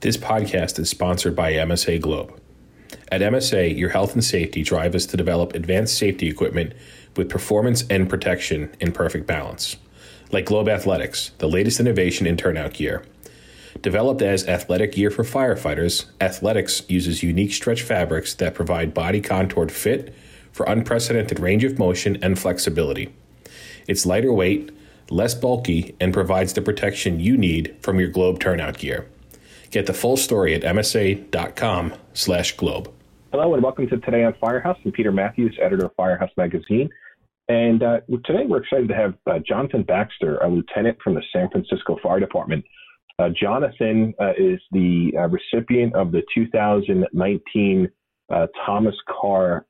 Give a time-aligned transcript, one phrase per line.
[0.00, 2.38] This podcast is sponsored by MSA Globe.
[3.10, 6.74] At MSA, your health and safety drive us to develop advanced safety equipment
[7.16, 9.76] with performance and protection in perfect balance.
[10.30, 13.04] Like Globe Athletix, the latest innovation in turnout gear.
[13.80, 19.72] Developed as athletic gear for firefighters, Athletix uses unique stretch fabrics that provide body contoured
[19.72, 20.14] fit
[20.52, 23.14] for unprecedented range of motion and flexibility.
[23.88, 24.72] It's lighter weight,
[25.08, 29.08] less bulky, and provides the protection you need from your Globe turnout gear.
[29.70, 32.92] Get the full story at msa.com slash globe.
[33.32, 34.78] Hello and welcome to Today on Firehouse.
[34.84, 36.88] I'm Peter Matthews, editor of Firehouse Magazine.
[37.48, 41.48] And uh, today we're excited to have uh, Jonathan Baxter, a lieutenant from the San
[41.50, 42.64] Francisco Fire Department.
[43.18, 47.88] Uh, Jonathan uh, is the uh, recipient of the 2019
[48.32, 49.66] uh, Thomas Carr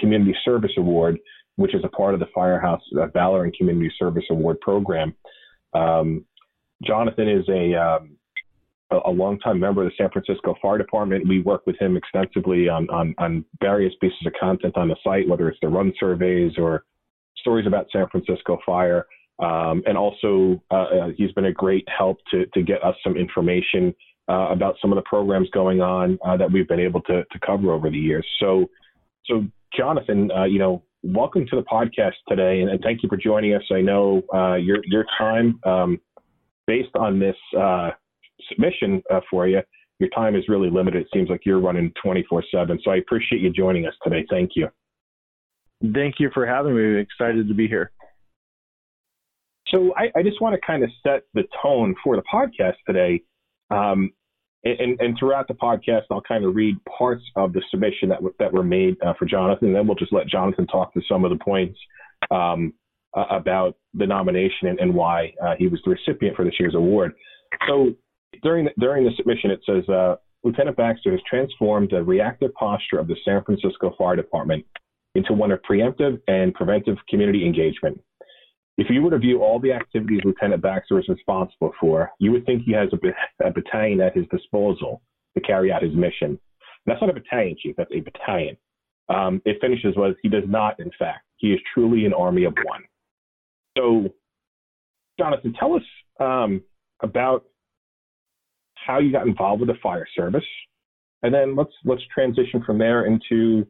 [0.00, 1.18] Community Service Award,
[1.56, 5.12] which is a part of the Firehouse Valor and Community Service Award program.
[5.74, 6.24] Um,
[6.84, 8.16] Jonathan is a um,
[8.90, 11.28] a longtime member of the San Francisco Fire Department.
[11.28, 15.28] We work with him extensively on, on, on various pieces of content on the site,
[15.28, 16.84] whether it's the run surveys or
[17.36, 19.06] stories about San Francisco Fire.
[19.38, 23.16] Um, and also, uh, uh, he's been a great help to, to get us some
[23.16, 23.94] information
[24.28, 27.38] uh, about some of the programs going on uh, that we've been able to, to
[27.44, 28.26] cover over the years.
[28.40, 28.66] So,
[29.26, 29.44] so
[29.76, 33.54] Jonathan, uh, you know, welcome to the podcast today, and, and thank you for joining
[33.54, 33.62] us.
[33.70, 36.00] I know uh, your your time, um,
[36.66, 37.36] based on this
[38.48, 39.60] submission uh, for you,
[39.98, 41.02] your time is really limited.
[41.02, 42.78] It seems like you're running 24 7.
[42.84, 44.26] So I appreciate you joining us today.
[44.28, 44.68] Thank you.
[45.94, 47.00] Thank you for having me.
[47.00, 47.92] Excited to be here.
[49.68, 53.22] So I, I just want to kind of set the tone for the podcast today.
[53.70, 54.12] Um,
[54.64, 58.34] and, and, throughout the podcast, I'll kind of read parts of the submission that, w-
[58.40, 59.68] that were made uh, for Jonathan.
[59.68, 61.78] And then we'll just let Jonathan talk to some of the points
[62.30, 62.72] um,
[63.16, 66.74] uh, about the nomination and, and why uh, he was the recipient for this year's
[66.74, 67.12] award.
[67.68, 67.94] So
[68.42, 72.98] during the, during the submission, it says uh, Lieutenant Baxter has transformed the reactive posture
[72.98, 74.64] of the San Francisco Fire Department
[75.14, 78.00] into one of preemptive and preventive community engagement.
[78.78, 82.44] If you were to view all the activities Lieutenant Baxter is responsible for, you would
[82.44, 85.00] think he has a, a battalion at his disposal
[85.34, 86.28] to carry out his mission.
[86.28, 86.38] And
[86.86, 88.56] that's not a battalion, Chief, that's a battalion.
[89.08, 91.24] Um, it finishes with he does not, in fact.
[91.36, 92.82] He is truly an army of one.
[93.78, 94.10] So,
[95.18, 95.82] Jonathan, tell us
[96.20, 96.62] um,
[97.02, 97.44] about
[98.86, 100.44] how you got involved with the fire service,
[101.22, 103.66] and then let's let's transition from there into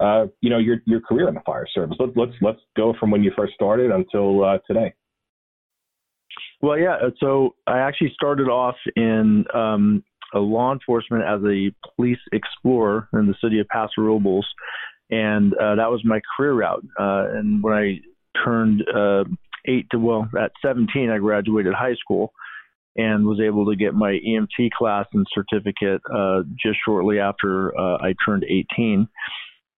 [0.00, 1.96] uh, you know your your career in the fire service.
[2.00, 4.94] Let, let's let's go from when you first started until uh, today.
[6.60, 6.96] Well, yeah.
[7.20, 10.02] So I actually started off in um,
[10.34, 14.46] law enforcement as a police explorer in the city of Paso Robles,
[15.10, 16.84] and uh, that was my career route.
[16.98, 18.00] Uh, and when I
[18.44, 19.24] turned uh,
[19.66, 22.32] eight to well, at 17, I graduated high school
[22.96, 27.98] and was able to get my EMT class and certificate uh, just shortly after uh,
[27.98, 29.06] I turned 18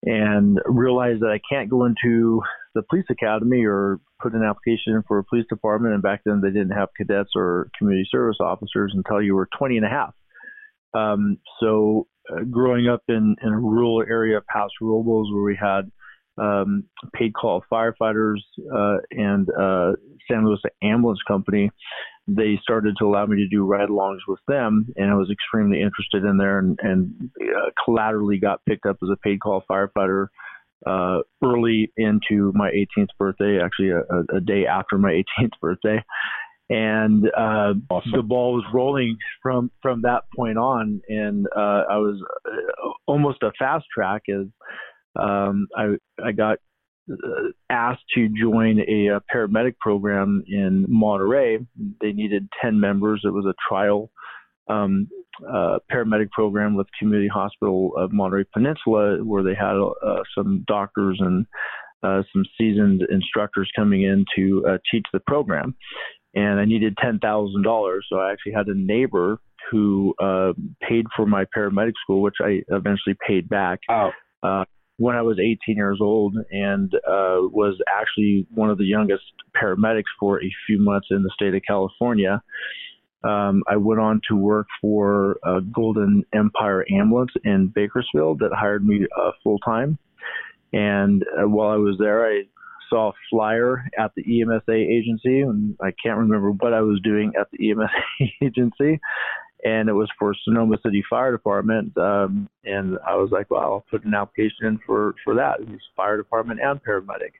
[0.04, 2.40] and realized that I can't go into
[2.74, 5.94] the police academy or put an application for a police department.
[5.94, 9.78] And back then they didn't have cadets or community service officers until you were 20
[9.78, 10.14] and a half.
[10.94, 15.58] Um, so uh, growing up in, in a rural area of Paso Robles where we
[15.60, 15.90] had
[16.38, 18.38] um, paid call firefighters
[18.72, 19.92] uh, and uh,
[20.30, 21.70] San Luis Ambulance Company,
[22.28, 26.24] they started to allow me to do ride-alongs with them, and I was extremely interested
[26.24, 30.26] in there, and, and uh, collaterally got picked up as a paid call firefighter
[30.86, 36.04] uh, early into my 18th birthday, actually a, a day after my 18th birthday,
[36.68, 38.12] and uh, awesome.
[38.12, 43.42] the ball was rolling from from that point on, and uh, I was uh, almost
[43.42, 44.46] a fast track as
[45.18, 46.58] um, I I got
[47.70, 51.58] asked to join a, a, paramedic program in Monterey.
[52.00, 53.22] They needed 10 members.
[53.24, 54.10] It was a trial
[54.68, 55.08] um,
[55.48, 61.18] uh, paramedic program with Community Hospital of Monterey Peninsula, where they had uh, some doctors
[61.20, 61.46] and
[62.02, 65.74] uh, some seasoned instructors coming in to uh, teach the program.
[66.34, 67.98] And I needed $10,000.
[68.08, 69.38] So I actually had a neighbor
[69.70, 70.52] who uh,
[70.86, 73.80] paid for my paramedic school, which I eventually paid back.
[73.90, 74.10] Oh
[74.98, 79.24] when I was 18 years old and uh, was actually one of the youngest
[79.60, 82.42] paramedics for a few months in the state of California.
[83.24, 88.84] Um, I went on to work for uh, Golden Empire Ambulance in Bakersfield that hired
[88.84, 89.98] me uh, full time.
[90.72, 92.42] And uh, while I was there, I
[92.90, 97.32] saw a flyer at the EMSA agency, and I can't remember what I was doing
[97.40, 99.00] at the EMSA agency
[99.64, 101.96] and it was for Sonoma City Fire Department.
[101.96, 105.60] Um, and I was like, well, I'll put an application in for for that.
[105.60, 107.32] It was fire department and paramedic,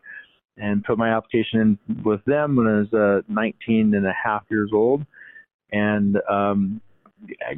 [0.57, 4.45] and put my application in with them when I was uh, 19 and a half
[4.51, 5.05] years old,
[5.71, 6.81] and um,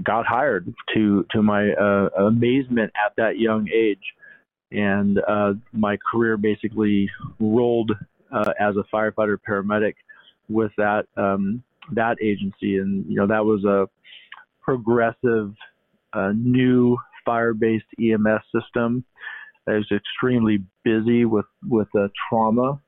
[0.02, 4.14] got hired to to my uh, amazement at that young age,
[4.70, 7.08] and uh, my career basically
[7.38, 7.92] rolled
[8.32, 9.94] uh, as a firefighter paramedic
[10.48, 11.62] with that um,
[11.92, 13.88] that agency, and you know that was a
[14.76, 15.52] progressive
[16.12, 19.04] uh, new fire-based EMS system.
[19.66, 22.80] It was extremely busy with with uh, trauma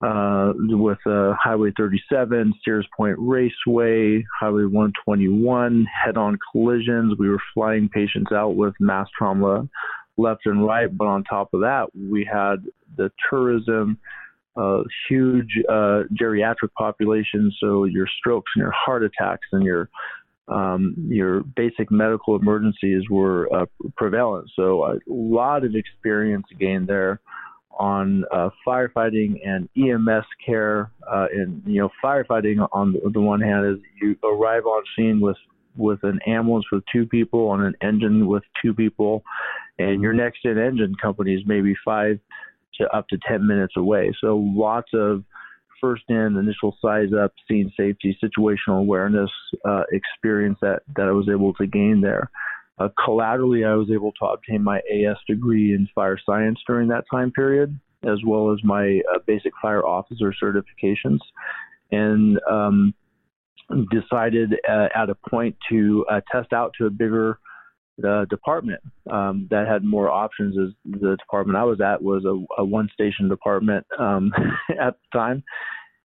[0.00, 7.18] uh, with uh, Highway 37, Sears Point Raceway, Highway 121, head-on collisions.
[7.18, 9.68] We were flying patients out with mass trauma
[10.16, 12.64] left and right, but on top of that, we had
[12.96, 13.98] the tourism,
[14.56, 17.52] uh, huge uh, geriatric population.
[17.60, 19.88] So your strokes and your heart attacks and your
[20.48, 23.66] um, your basic medical emergencies were uh,
[23.96, 24.50] prevalent.
[24.56, 27.20] So a lot of experience gained there
[27.78, 30.90] on uh, firefighting and EMS care.
[31.10, 35.36] Uh, and you know, firefighting on the one hand is you arrive on scene with
[35.76, 39.22] with an ambulance with two people on an engine with two people,
[39.78, 42.18] and your next gen engine company is maybe five
[42.74, 44.12] to up to ten minutes away.
[44.20, 45.22] So lots of
[45.80, 49.30] first in, initial size up, scene safety, situational awareness
[49.64, 52.30] uh, experience that that I was able to gain there.
[52.78, 57.04] Uh, collaterally, I was able to obtain my AS degree in fire science during that
[57.10, 61.18] time period, as well as my uh, basic fire officer certifications,
[61.90, 62.94] and um,
[63.90, 67.38] decided uh, at a point to uh, test out to a bigger
[68.06, 68.80] uh, department
[69.10, 70.56] um, that had more options.
[70.58, 74.32] As the department I was at was a, a one station department um,
[74.70, 75.42] at the time,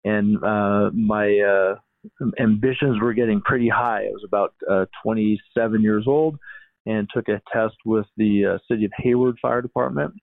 [0.03, 1.75] and uh, my
[2.39, 4.05] ambitions were getting pretty high.
[4.05, 4.53] I was about
[5.03, 6.37] 27 years old
[6.85, 10.13] and took a test with the uh, City of Hayward Fire Department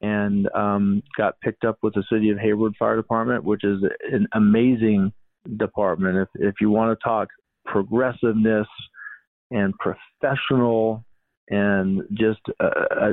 [0.00, 3.82] and um, got picked up with the City of Hayward Fire Department, which is
[4.12, 5.12] an amazing
[5.56, 6.16] department.
[6.16, 7.28] If, if you want to talk
[7.64, 8.66] progressiveness
[9.50, 11.04] and professional
[11.50, 12.68] and just uh,
[13.00, 13.12] uh,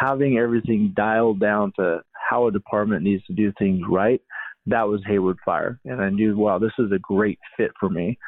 [0.00, 4.20] having everything dialed down to how a department needs to do things right,
[4.66, 5.78] that was Hayward Fire.
[5.84, 8.18] And I knew, wow, this is a great fit for me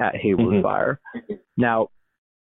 [0.00, 0.62] at Hayward mm-hmm.
[0.62, 1.00] Fire.
[1.56, 1.88] Now,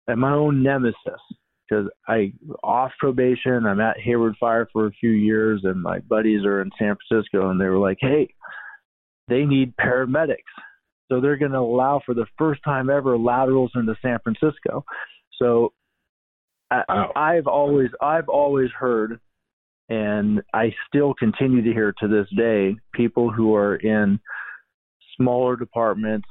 [0.09, 1.21] at my own nemesis
[1.69, 2.33] because I
[2.63, 3.67] off probation.
[3.67, 7.51] I'm at Hayward Fire for a few years, and my buddies are in San Francisco,
[7.51, 8.29] and they were like, "Hey,
[9.29, 10.37] they need paramedics,
[11.09, 14.85] so they're going to allow for the first time ever laterals into San Francisco."
[15.39, 15.73] So
[16.71, 19.21] I, I've always I've always heard,
[19.89, 24.19] and I still continue to hear to this day, people who are in
[25.17, 26.29] smaller departments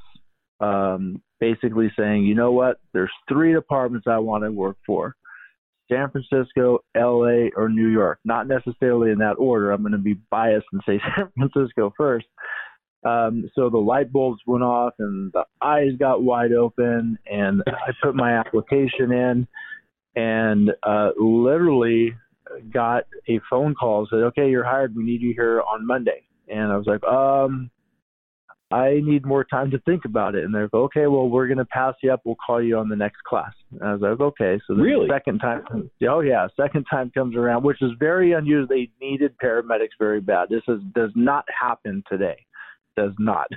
[0.60, 5.16] um, basically saying, you know what, there's three departments I want to work for
[5.92, 8.20] San Francisco, LA, or New York.
[8.26, 9.72] Not necessarily in that order.
[9.72, 12.26] I'm going to be biased and say San Francisco first.
[13.06, 17.92] Um, so the light bulbs went off and the eyes got wide open, and I
[18.04, 19.48] put my application in
[20.16, 22.16] and uh, literally
[22.74, 24.96] got a phone call said, okay, you're hired.
[24.96, 26.24] We need you here on Monday.
[26.48, 27.70] And I was like, um,
[28.72, 30.44] I need more time to think about it.
[30.44, 32.22] And they're like, okay, well, we're going to pass you up.
[32.24, 33.52] We'll call you on the next class.
[33.72, 34.60] And I was like, okay.
[34.68, 35.08] So the really?
[35.10, 35.64] second time,
[36.10, 38.68] oh yeah, second time comes around, which is very unusual.
[38.68, 40.50] They needed paramedics very bad.
[40.50, 42.46] This is, does not happen today.
[42.96, 43.48] Does not.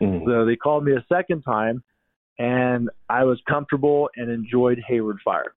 [0.00, 0.24] mm.
[0.26, 1.82] So they called me a second time
[2.38, 5.54] and I was comfortable and enjoyed Hayward Fire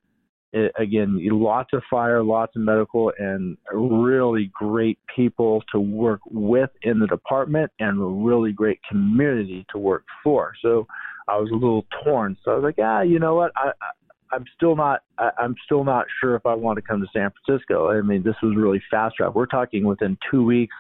[0.55, 6.69] it, again, lots of fire, lots of medical, and really great people to work with
[6.83, 10.53] in the department, and a really great community to work for.
[10.61, 10.87] So
[11.27, 12.37] I was a little torn.
[12.45, 13.51] So I was like, ah, you know what?
[13.57, 13.91] I, I
[14.31, 15.01] I'm still not.
[15.19, 17.89] I, I'm still not sure if I want to come to San Francisco.
[17.89, 19.35] I mean, this was really fast track.
[19.35, 20.75] We're talking within two weeks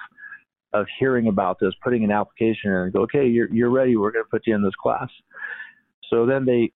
[0.81, 3.95] of hearing about this, putting an application in, and go, okay, you're you're ready.
[3.95, 5.09] We're going to put you in this class.
[6.09, 6.71] So then they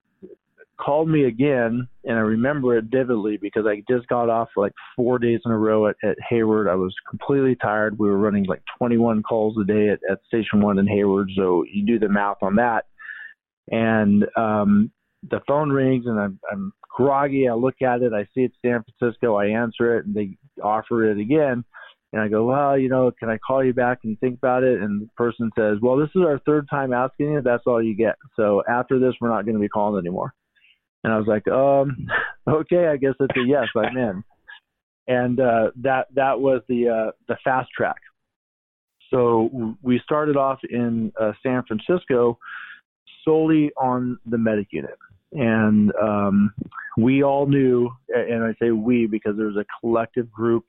[0.80, 5.18] called me again, and I remember it vividly because I just got off like four
[5.18, 6.68] days in a row at, at Hayward.
[6.68, 7.98] I was completely tired.
[7.98, 11.64] We were running like 21 calls a day at, at Station One in Hayward, so
[11.70, 12.86] you do the math on that.
[13.70, 14.90] And um,
[15.30, 17.48] the phone rings, and I'm, I'm groggy.
[17.48, 18.12] I look at it.
[18.12, 19.36] I see it's San Francisco.
[19.36, 21.64] I answer it, and they offer it again.
[22.12, 24.80] And I go, well, you know, can I call you back and think about it?
[24.80, 27.40] And the person says, well, this is our third time asking you.
[27.40, 28.16] That's all you get.
[28.34, 30.34] So after this, we're not going to be calling anymore.
[31.04, 32.08] And I was like, um,
[32.48, 34.24] okay, I guess it's a yes, I'm in.
[35.06, 37.96] And uh, that that was the uh, the fast track.
[39.10, 42.38] So we started off in uh, San Francisco
[43.24, 44.96] solely on the medic unit,
[45.32, 46.54] and um,
[46.96, 50.64] we all knew, and I say we because there's a collective group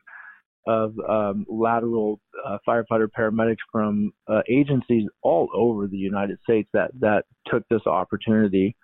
[0.67, 6.91] of um, lateral uh, firefighter paramedics from uh, agencies all over the United States that
[6.99, 8.75] that took this opportunity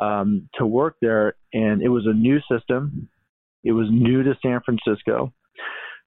[0.00, 3.08] um, to work there, and it was a new system.
[3.64, 5.32] It was new to San Francisco.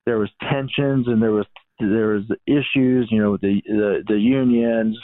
[0.05, 1.45] There was tensions and there was
[1.79, 4.97] there was issues, you know, the the, the unions,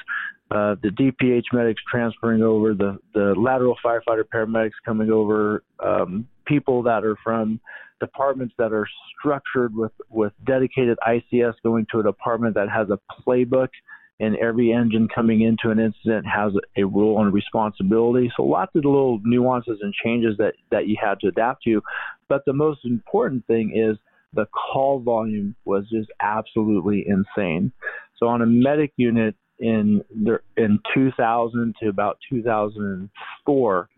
[0.52, 6.84] uh, the DPH medics transferring over, the the lateral firefighter paramedics coming over, um, people
[6.84, 7.60] that are from
[8.00, 8.88] departments that are
[9.18, 13.70] structured with with dedicated ICS going to a department that has a playbook
[14.20, 18.32] and every engine coming into an incident has a role and responsibility.
[18.36, 21.82] So lots of little nuances and changes that, that you had to adapt to.
[22.28, 23.98] But the most important thing is
[24.34, 27.72] the call volume was just absolutely insane.
[28.18, 30.04] So on a medic unit in
[30.56, 33.90] in 2000 to about 2004,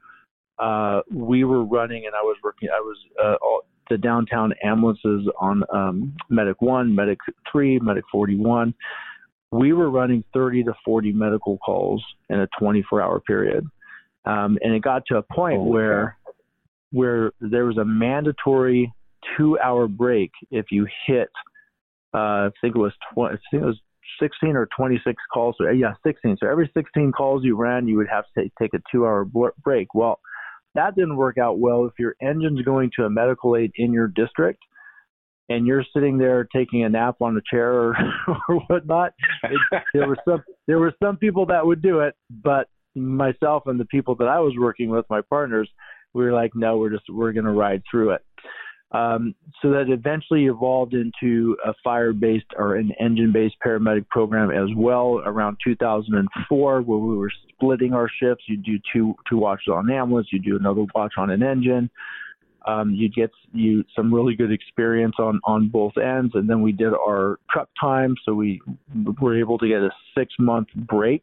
[0.59, 2.69] uh, we were running, and I was working.
[2.69, 7.19] I was uh, all, the downtown ambulances on um, Medic One, Medic
[7.51, 8.73] Three, Medic 41
[9.51, 13.65] we were running 30 to 40 medical calls in a 24 hour period.
[14.25, 16.17] Um, and it got to a point where
[16.91, 18.91] where there was a mandatory
[19.37, 21.29] two hour break if you hit
[22.13, 23.79] uh, I think it was 20, I think it was
[24.19, 25.55] 16 or 26 calls.
[25.59, 26.37] So, yeah, 16.
[26.39, 29.25] So every 16 calls you ran, you would have to take a two hour
[29.63, 29.93] break.
[29.93, 30.19] Well,
[30.75, 34.07] that didn't work out well if your engine's going to a medical aid in your
[34.07, 34.59] district
[35.49, 37.97] and you're sitting there taking a nap on a chair or,
[38.49, 39.13] or whatnot.
[39.43, 43.79] It, there were some there were some people that would do it, but myself and
[43.79, 45.69] the people that I was working with, my partners,
[46.13, 48.21] we were like, no, we're just we're going to ride through it.
[48.91, 55.21] Um, so that eventually evolved into a fire-based or an engine-based paramedic program as well
[55.23, 58.45] around 2004, where we were splitting our shifts.
[58.47, 61.91] You do two two watches on ambulance, you do another watch on an engine
[62.69, 66.33] um, you get you some really good experience on on both ends.
[66.35, 68.61] And then we did our truck time, so we
[69.21, 71.21] were able to get a six month break.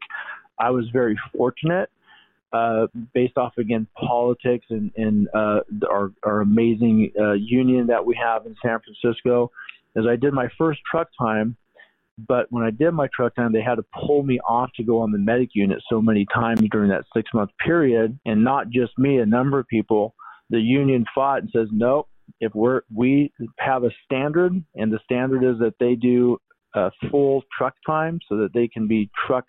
[0.59, 1.89] I was very fortunate.
[2.53, 5.59] Uh, based off again politics and, and uh,
[5.91, 9.51] our, our amazing uh, union that we have in San Francisco,
[9.97, 11.57] as I did my first truck time,
[12.27, 15.01] but when I did my truck time, they had to pull me off to go
[15.01, 18.97] on the medic unit so many times during that six month period, and not just
[18.97, 20.15] me, a number of people
[20.49, 22.07] the union fought and says, nope,
[22.39, 26.37] if we're, we have a standard and the standard is that they do
[26.75, 29.45] a full truck time so that they can be truck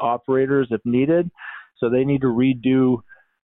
[0.00, 1.30] operators if needed.
[1.80, 2.98] So they need to redo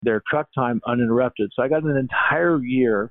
[0.03, 1.50] their truck time uninterrupted.
[1.55, 3.11] So I got an entire year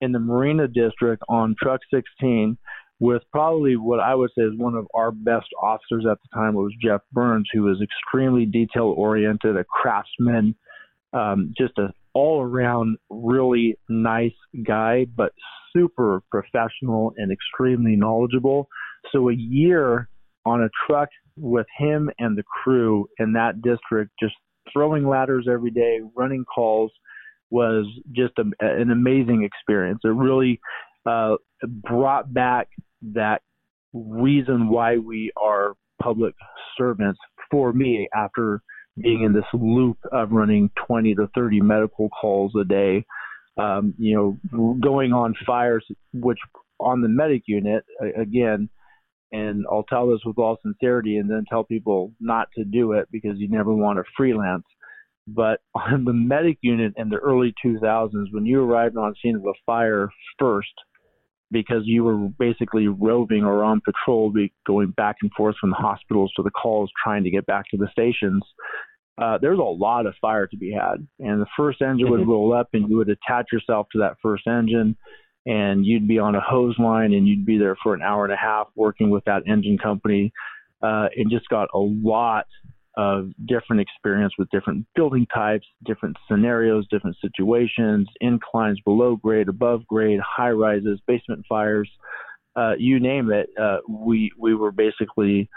[0.00, 2.58] in the Marina District on truck 16
[3.00, 6.54] with probably what I would say is one of our best officers at the time
[6.54, 10.54] was Jeff Burns, who was extremely detail oriented, a craftsman,
[11.12, 14.32] um, just a all around really nice
[14.66, 15.32] guy, but
[15.76, 18.68] super professional and extremely knowledgeable.
[19.10, 20.08] So a year
[20.46, 24.34] on a truck with him and the crew in that district, just
[24.72, 26.90] throwing ladders every day, running calls,
[27.50, 30.00] was just a, an amazing experience.
[30.04, 30.60] It really
[31.06, 32.68] uh, brought back
[33.12, 33.42] that
[33.92, 36.34] reason why we are public
[36.76, 38.60] servants for me after
[39.00, 43.04] being in this loop of running 20 to 30 medical calls a day,
[43.56, 46.38] um, you know, going on fires, which
[46.80, 47.84] on the medic unit,
[48.16, 48.68] again,
[49.34, 53.08] and I'll tell this with all sincerity and then tell people not to do it
[53.10, 54.64] because you never want to freelance.
[55.26, 59.44] But on the medic unit in the early 2000s, when you arrived on scene of
[59.44, 60.72] a fire first,
[61.50, 64.32] because you were basically roving or on patrol,
[64.66, 67.76] going back and forth from the hospitals to the calls, trying to get back to
[67.76, 68.42] the stations.
[69.20, 72.30] Uh, there's a lot of fire to be had, and the first engine would mm-hmm.
[72.30, 74.96] roll up, and you would attach yourself to that first engine,
[75.46, 78.32] and you'd be on a hose line, and you'd be there for an hour and
[78.32, 80.32] a half working with that engine company,
[80.82, 82.46] uh, and just got a lot
[82.96, 89.84] of different experience with different building types, different scenarios, different situations, inclines below grade, above
[89.86, 91.90] grade, high rises, basement fires,
[92.56, 93.50] uh, you name it.
[93.60, 95.48] Uh, we we were basically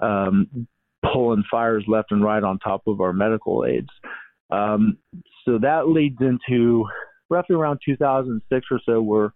[0.00, 0.66] um,
[1.12, 3.88] pulling fires left and right on top of our medical aids.
[4.50, 4.98] Um,
[5.44, 6.84] so that leads into
[7.32, 9.32] roughly around 2006 or so, where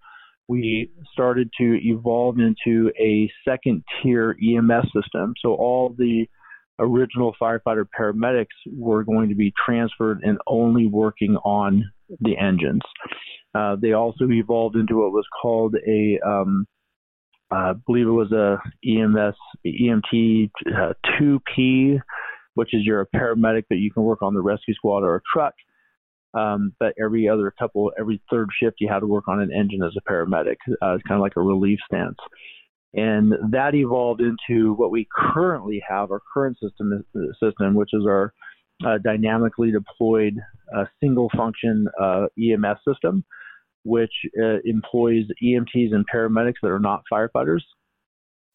[0.48, 5.34] we started to evolve into a second tier EMS system.
[5.42, 6.26] So all the
[6.78, 11.84] original firefighter paramedics were going to be transferred and only working on
[12.20, 12.82] the engines.
[13.54, 16.66] Uh, they also evolved into what was called a, um,
[17.50, 19.34] I believe it was a EMS
[19.66, 21.98] EMT uh, 2P,
[22.54, 25.20] which is you're a paramedic, but you can work on the rescue squad or a
[25.32, 25.54] truck.
[26.36, 29.82] Um, but every other couple, every third shift, you had to work on an engine
[29.82, 30.56] as a paramedic.
[30.82, 32.18] Uh, it's kind of like a relief stance.
[32.94, 37.04] And that evolved into what we currently have, our current system,
[37.42, 38.32] system which is our
[38.86, 40.34] uh, dynamically deployed
[40.76, 43.24] uh, single function uh, EMS system,
[43.84, 44.12] which
[44.42, 47.60] uh, employs EMTs and paramedics that are not firefighters.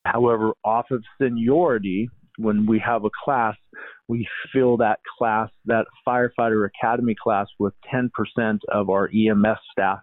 [0.05, 2.09] However, off of seniority,
[2.41, 3.55] when we have a class,
[4.07, 8.09] we fill that class, that firefighter academy class, with 10%
[8.69, 9.99] of our EMS staff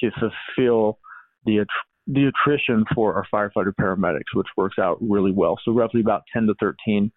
[0.00, 0.98] to fulfill
[1.44, 1.64] the
[2.06, 5.56] the attrition for our firefighter paramedics, which works out really well.
[5.64, 7.12] So roughly about 10 to 13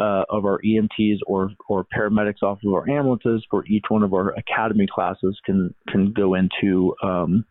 [0.00, 4.14] uh, of our EMTs or or paramedics off of our ambulances for each one of
[4.14, 7.44] our academy classes can can go into um,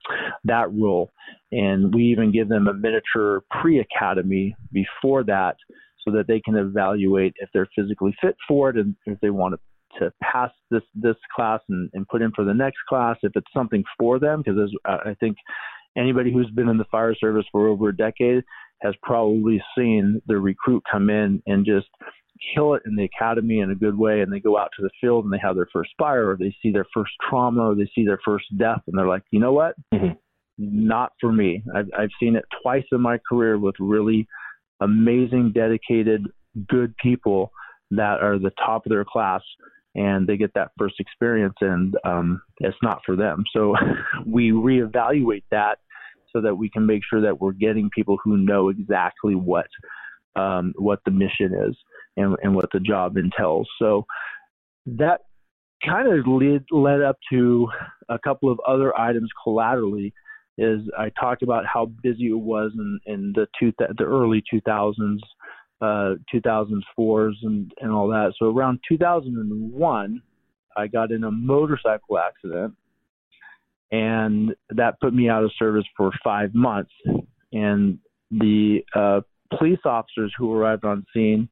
[0.43, 1.11] that role,
[1.51, 5.55] and we even give them a miniature pre-academy before that,
[6.03, 9.53] so that they can evaluate if they're physically fit for it and if they want
[9.53, 9.59] to
[9.99, 13.51] to pass this this class and, and put in for the next class if it's
[13.53, 14.41] something for them.
[14.43, 15.37] Because I think
[15.97, 18.43] anybody who's been in the fire service for over a decade
[18.81, 21.87] has probably seen the recruit come in and just
[22.55, 24.89] kill it in the academy in a good way and they go out to the
[24.99, 27.89] field and they have their first fire or they see their first trauma or they
[27.93, 29.75] see their first death and they're like you know what?
[29.93, 30.13] Mm-hmm.
[30.57, 31.63] not for me.
[31.75, 34.27] I've, I've seen it twice in my career with really
[34.81, 36.27] amazing dedicated
[36.67, 37.51] good people
[37.91, 39.41] that are the top of their class
[39.93, 43.75] and they get that first experience and um, it's not for them so
[44.25, 45.77] we reevaluate that
[46.33, 49.67] so that we can make sure that we're getting people who know exactly what
[50.35, 51.75] um, what the mission is
[52.17, 53.67] and, and what the job entails.
[53.79, 54.05] So
[54.85, 55.21] that
[55.85, 57.67] kind of led, led up to
[58.09, 60.13] a couple of other items collaterally.
[60.61, 65.17] Is I talked about how busy it was in, in the two, the early 2000s,
[65.81, 68.33] uh, 2004s, and and all that.
[68.37, 70.21] So around 2001,
[70.77, 72.75] I got in a motorcycle accident,
[73.91, 76.91] and that put me out of service for five months.
[77.51, 77.97] And
[78.29, 79.21] the uh,
[79.57, 81.49] police officers who arrived on scene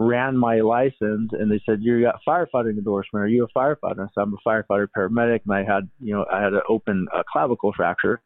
[0.00, 3.22] ran my license and they said, You got firefighting endorsement.
[3.22, 4.08] Are you a firefighter?
[4.14, 7.22] Said, I'm a firefighter paramedic and I had, you know, I had an open uh,
[7.30, 8.20] clavicle fracture.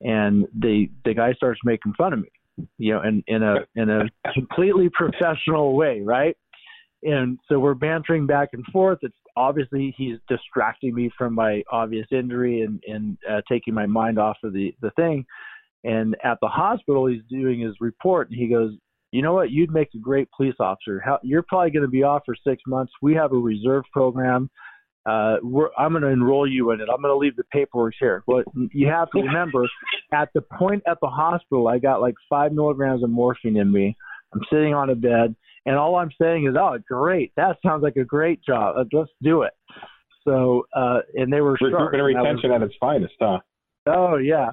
[0.00, 2.28] And the the guy starts making fun of me,
[2.78, 4.02] you know, in, in a in a
[4.34, 6.36] completely professional way, right?
[7.04, 8.98] And so we're bantering back and forth.
[9.02, 14.18] It's obviously he's distracting me from my obvious injury and, and uh, taking my mind
[14.18, 15.24] off of the, the thing.
[15.84, 18.72] And at the hospital, he's doing his report, and he goes,
[19.12, 19.50] "You know what?
[19.50, 21.00] You'd make a great police officer.
[21.04, 22.92] How, you're probably going to be off for six months.
[23.02, 24.50] We have a reserve program.
[25.06, 26.88] Uh, we're, I'm going to enroll you in it.
[26.92, 28.22] I'm going to leave the paperwork here.
[28.26, 29.66] But you have to remember,
[30.12, 33.96] at the point at the hospital, I got like five milligrams of morphine in me.
[34.34, 37.32] I'm sitting on a bed, and all I'm saying is, "Oh, great!
[37.36, 38.76] That sounds like a great job.
[38.92, 39.52] Let's do it."
[40.26, 43.38] So, uh, and they were recruitment retention was, at its finest, huh?
[43.86, 44.50] Oh yeah.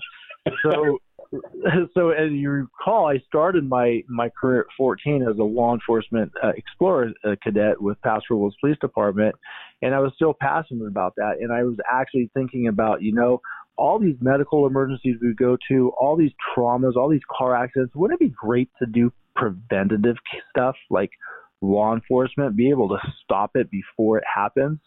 [0.63, 0.99] So
[1.93, 6.31] so as you recall, I started my my career at 14 as a law enforcement
[6.43, 9.35] uh, explorer uh, cadet with Paso Robles Police Department,
[9.81, 11.37] and I was still passionate about that.
[11.39, 13.41] And I was actually thinking about, you know,
[13.77, 17.93] all these medical emergencies we go to, all these traumas, all these car accidents.
[17.95, 20.15] Wouldn't it be great to do preventative
[20.49, 21.11] stuff like
[21.61, 24.79] law enforcement, be able to stop it before it happens?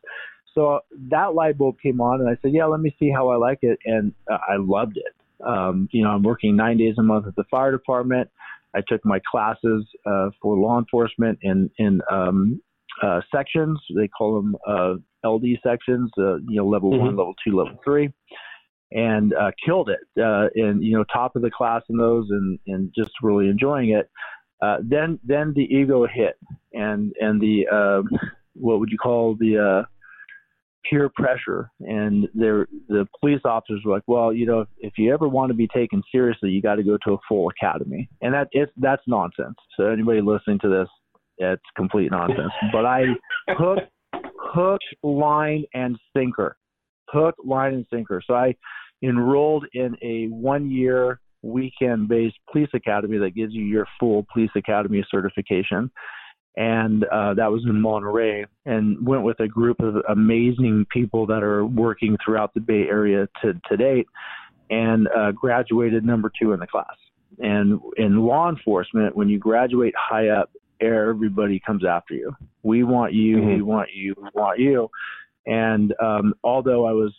[0.54, 0.80] So
[1.10, 3.58] that light bulb came on, and I said, "Yeah, let me see how I like
[3.62, 5.14] it," and uh, I loved it.
[5.46, 8.28] Um, you know, I'm working nine days a month at the fire department.
[8.74, 12.60] I took my classes uh, for law enforcement in in um,
[13.02, 13.80] uh, sections.
[13.96, 14.94] They call them uh,
[15.28, 16.10] LD sections.
[16.18, 17.06] Uh, you know, level mm-hmm.
[17.06, 18.12] one, level two, level three,
[18.92, 20.00] and uh, killed it.
[20.22, 23.90] Uh, and you know, top of the class in those, and and just really enjoying
[23.90, 24.10] it.
[24.60, 26.34] Uh then then the ego hit,
[26.72, 27.64] and and the
[28.54, 29.86] what would you call the
[30.88, 35.28] peer pressure and the police officers were like well you know if, if you ever
[35.28, 38.08] want to be taken seriously you got to go to a full academy.
[38.20, 39.56] And that it's that's nonsense.
[39.76, 40.88] So anybody listening to this
[41.38, 42.52] it's complete nonsense.
[42.72, 43.04] But i
[43.50, 43.78] hook
[44.14, 46.56] hook line and sinker.
[47.10, 48.22] Hook line and sinker.
[48.26, 48.54] So i
[49.02, 54.50] enrolled in a one year weekend based police academy that gives you your full police
[54.56, 55.90] academy certification
[56.58, 61.44] and uh, that was in Monterey, and went with a group of amazing people that
[61.44, 64.08] are working throughout the Bay Area to, to date,
[64.68, 66.96] and uh, graduated number two in the class.
[67.38, 72.32] And in law enforcement, when you graduate high up, everybody comes after you.
[72.64, 73.54] We want you, mm-hmm.
[73.54, 74.90] we want you, we want you.
[75.46, 77.14] And um, although I was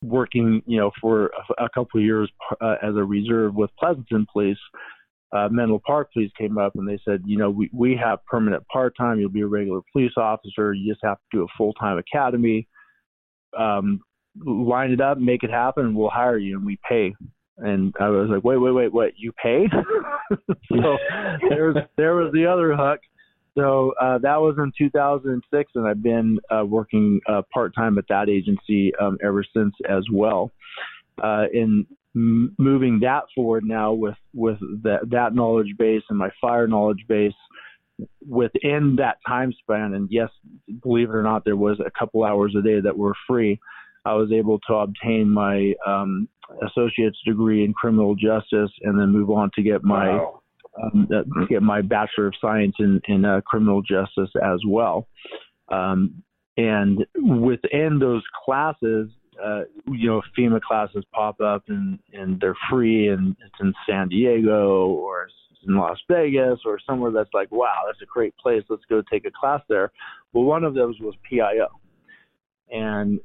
[0.00, 4.28] working, you know, for a, a couple of years uh, as a reserve with Pleasanton
[4.32, 4.58] Police,
[5.34, 8.66] uh, Menlo Park Police came up and they said, you know, we, we have permanent
[8.68, 9.18] part time.
[9.18, 10.72] You'll be a regular police officer.
[10.72, 12.68] You just have to do a full time academy.
[13.58, 14.00] Um,
[14.44, 17.14] line it up, make it happen, and we'll hire you and we pay.
[17.58, 19.12] And I was like, wait, wait, wait, what?
[19.16, 19.66] You pay?
[20.68, 20.96] so
[21.48, 23.00] there was there was the other hook.
[23.56, 28.04] So uh, that was in 2006, and I've been uh, working uh, part time at
[28.08, 30.50] that agency um, ever since as well.
[31.22, 36.30] Uh, in m- moving that forward now with with that that knowledge base and my
[36.40, 37.32] fire knowledge base
[38.28, 40.30] within that time span, and yes,
[40.82, 43.58] believe it or not, there was a couple hours a day that were free.
[44.04, 46.28] I was able to obtain my um,
[46.66, 50.40] associate's degree in criminal justice, and then move on to get my wow
[50.82, 51.08] um,
[51.48, 55.08] get my Bachelor of Science in, in uh, criminal justice as well.
[55.68, 56.22] Um,
[56.56, 59.10] and within those classes,
[59.42, 64.08] uh, you know, FEMA classes pop up and, and they're free and it's in San
[64.08, 65.28] Diego or
[65.66, 68.62] in Las Vegas or somewhere that's like, wow, that's a great place.
[68.68, 69.92] Let's go take a class there.
[70.32, 71.68] Well, one of those was PIO.
[72.70, 73.20] And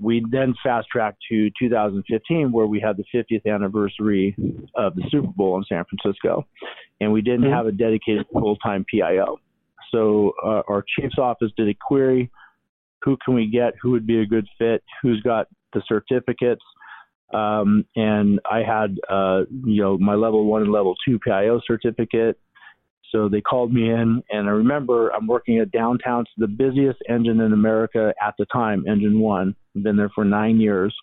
[0.00, 4.34] we then fast tracked to 2015, where we had the 50th anniversary
[4.74, 6.46] of the Super Bowl in San Francisco,
[7.00, 7.52] and we didn't mm-hmm.
[7.52, 9.38] have a dedicated full-time PIO.
[9.90, 12.30] So uh, our chief's office did a query:
[13.04, 13.74] who can we get?
[13.82, 14.82] Who would be a good fit?
[15.02, 16.62] Who's got the certificates?
[17.32, 22.38] Um, and I had, uh, you know, my level one and level two PIO certificate.
[23.10, 26.24] So they called me in, and I remember I'm working at downtown.
[26.38, 29.54] The busiest engine in America at the time, Engine One.
[29.76, 30.94] I've been there for nine years,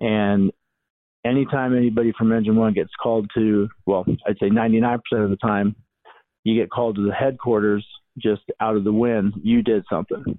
[0.00, 0.52] and
[1.24, 5.74] anytime anybody from Engine One gets called to, well, I'd say 99% of the time,
[6.44, 7.86] you get called to the headquarters
[8.18, 9.34] just out of the wind.
[9.42, 10.38] You did something.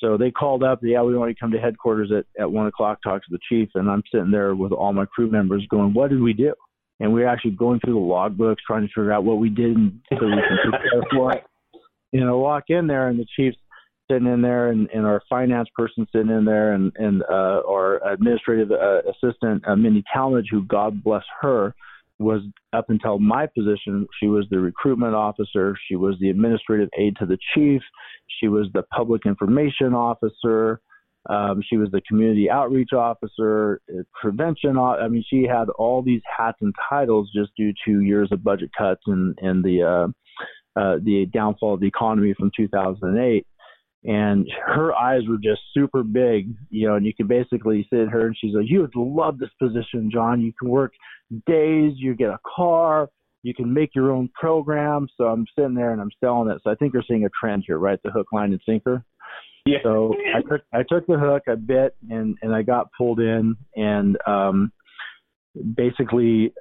[0.00, 3.02] So they called up, yeah, we want to come to headquarters at, at one o'clock,
[3.02, 6.10] talk to the chief, and I'm sitting there with all my crew members going, what
[6.10, 6.52] did we do?
[7.00, 9.76] and we are actually going through the logbooks trying to figure out what we did
[9.76, 11.44] and so we can prepare for it.
[12.12, 13.58] You know, walk in there and the chief's
[14.10, 18.00] sitting in there and, and our finance person sitting in there and, and uh, our
[18.08, 21.74] administrative uh, assistant, uh, Minnie Talmadge, who God bless her,
[22.18, 27.16] was up until my position, she was the recruitment officer, she was the administrative aide
[27.18, 27.82] to the chief,
[28.40, 30.80] she was the public information officer,
[31.28, 34.78] um, she was the community outreach officer, uh, prevention.
[34.78, 38.70] I mean, she had all these hats and titles just due to years of budget
[38.76, 43.46] cuts and and the uh, uh, the downfall of the economy from 2008.
[44.06, 46.94] And her eyes were just super big, you know.
[46.94, 50.40] And you could basically sit her, and she's like, "You would love this position, John.
[50.40, 50.92] You can work
[51.46, 51.94] days.
[51.96, 53.08] You get a car."
[53.46, 55.06] you can make your own program.
[55.16, 56.60] So I'm sitting there and I'm selling it.
[56.64, 58.00] So I think you're seeing a trend here, right?
[58.02, 59.04] The hook, line, and sinker.
[59.64, 59.78] Yeah.
[59.84, 63.56] So I took I took the hook, I bit, and and I got pulled in,
[63.74, 64.72] and um,
[65.76, 66.52] basically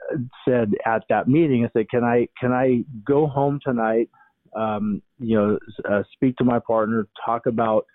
[0.48, 4.10] said at that meeting, I said, "Can I can I go home tonight?
[4.56, 7.86] Um, you know, uh, speak to my partner, talk about."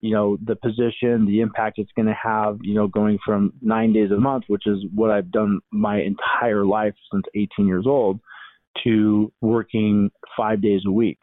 [0.00, 3.90] you know the position the impact it's going to have you know going from nine
[3.90, 8.20] days a month which is what i've done my entire life since 18 years old
[8.82, 11.18] to working five days a week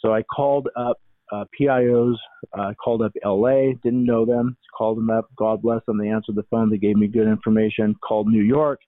[0.00, 0.96] so i called up
[1.32, 2.14] uh, PIOs.
[2.58, 4.56] Uh, called up LA, didn't know them.
[4.76, 5.28] Called them up.
[5.36, 5.98] God bless them.
[5.98, 6.70] They answered the phone.
[6.70, 7.94] They gave me good information.
[8.06, 8.80] Called New York.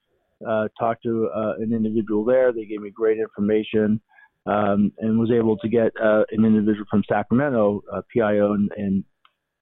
[0.47, 2.53] Uh, talked to uh, an individual there.
[2.53, 4.01] They gave me great information.
[4.46, 9.05] Um, and was able to get uh, an individual from Sacramento, uh, PIO, and, and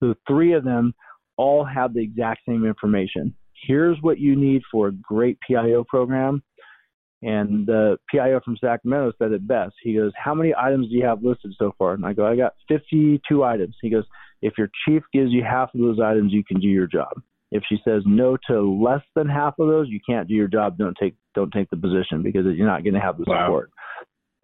[0.00, 0.94] the three of them
[1.36, 3.34] all have the exact same information.
[3.66, 6.42] Here's what you need for a great PIO program.
[7.22, 9.74] And the PIO from Sacramento said it best.
[9.82, 11.94] He goes, How many items do you have listed so far?
[11.94, 13.76] And I go, I got 52 items.
[13.82, 14.04] He goes,
[14.40, 17.20] If your chief gives you half of those items, you can do your job.
[17.50, 20.78] If she says no to less than half of those, you can't do your job.
[20.78, 23.70] Don't take don't take the position because you're not going to have the support.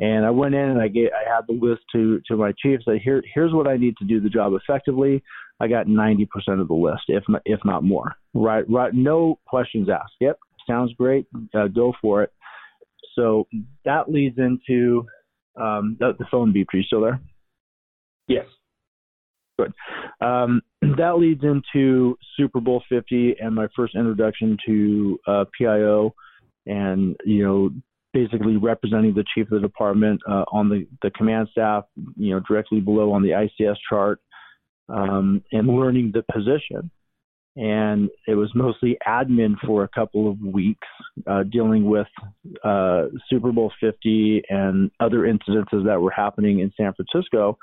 [0.05, 2.81] And I went in and I get I had the list to to my chief.
[2.87, 5.23] Say here here's what I need to do the job effectively.
[5.61, 6.27] I got 90%
[6.61, 8.13] of the list, if not, if not more.
[8.35, 8.93] Right, right.
[8.93, 10.15] No questions asked.
[10.21, 10.37] Yep,
[10.69, 11.27] sounds great.
[11.55, 12.33] Uh, go for it.
[13.15, 13.47] So
[13.85, 15.07] that leads into
[15.57, 16.67] um, the, the, phone beep.
[16.75, 17.21] Are you still there?
[18.27, 18.47] Yes.
[19.59, 19.73] Good.
[20.21, 20.61] Um,
[20.99, 26.13] that leads into Super Bowl 50 and my first introduction to uh, PIO,
[26.67, 27.71] and you know
[28.15, 31.85] basically representing the chief of the department uh, on the, the command staff,
[32.17, 34.21] you know, directly below on the ICS chart,
[34.89, 36.91] um, and learning the position
[37.57, 40.89] and it was mostly admin for a couple of weeks,
[41.27, 42.09] uh, dealing with
[42.65, 47.57] uh, Super Bowl 50 and other incidences that were happening in San Francisco.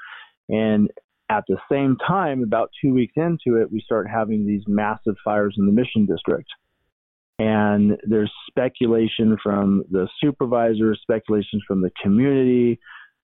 [0.48, 0.90] And
[1.30, 5.56] at the same time, about two weeks into it, we start having these massive fires
[5.58, 6.48] in the Mission District.
[7.42, 12.80] And there's speculation from the supervisors, speculation from the community,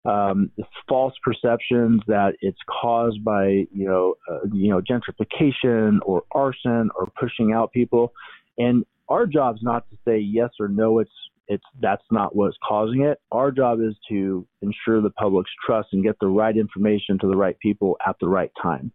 [0.06, 0.50] um,
[0.90, 7.12] false perceptions that it's caused by you know uh, you know gentrification or arson or
[7.20, 8.12] pushing out people,
[8.58, 11.12] and our job's not to say yes or no it's
[11.48, 13.20] it's that's not what's causing it.
[13.32, 17.38] Our job is to ensure the public's trust and get the right information to the
[17.38, 18.92] right people at the right time.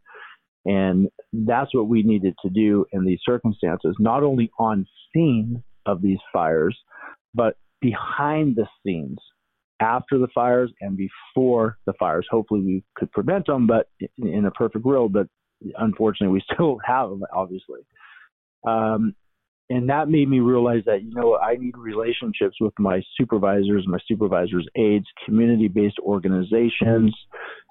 [0.65, 6.03] And that's what we needed to do in these circumstances, not only on scene of
[6.03, 6.79] these fires,
[7.35, 9.19] but behind the scenes
[9.81, 12.27] after the fires and before the fires.
[12.31, 15.27] Hopefully, we could prevent them, but in a perfect world, but
[15.79, 17.81] unfortunately, we still have them, obviously.
[18.67, 19.15] Um,
[19.71, 23.99] and that made me realize that you know I need relationships with my supervisors, my
[24.07, 27.15] supervisors' aides, community-based organizations,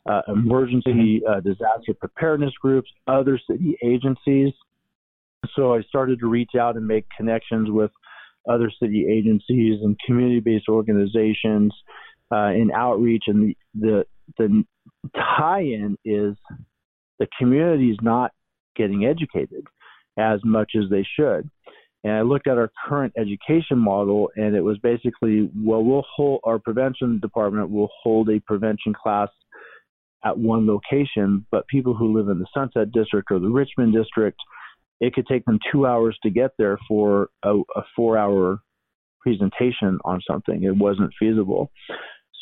[0.10, 4.54] uh, emergency uh, disaster preparedness groups, other city agencies.
[5.56, 7.91] So I started to reach out and make connections with
[8.49, 11.73] other city agencies and community-based organizations
[12.32, 13.25] uh, in outreach.
[13.27, 14.06] And the
[14.38, 14.63] the
[15.15, 16.36] tie-in is
[17.19, 18.32] the community is not
[18.75, 19.67] getting educated
[20.17, 21.49] as much as they should.
[22.04, 26.42] And I looked at our current education model, and it was basically, well, we'll hold
[26.44, 29.30] our prevention department will hold a prevention class
[30.24, 34.38] at one location, but people who live in the Sunset District or the Richmond District,
[35.00, 38.60] it could take them two hours to get there for a, a four-hour
[39.20, 40.64] presentation on something.
[40.64, 41.72] It wasn't feasible.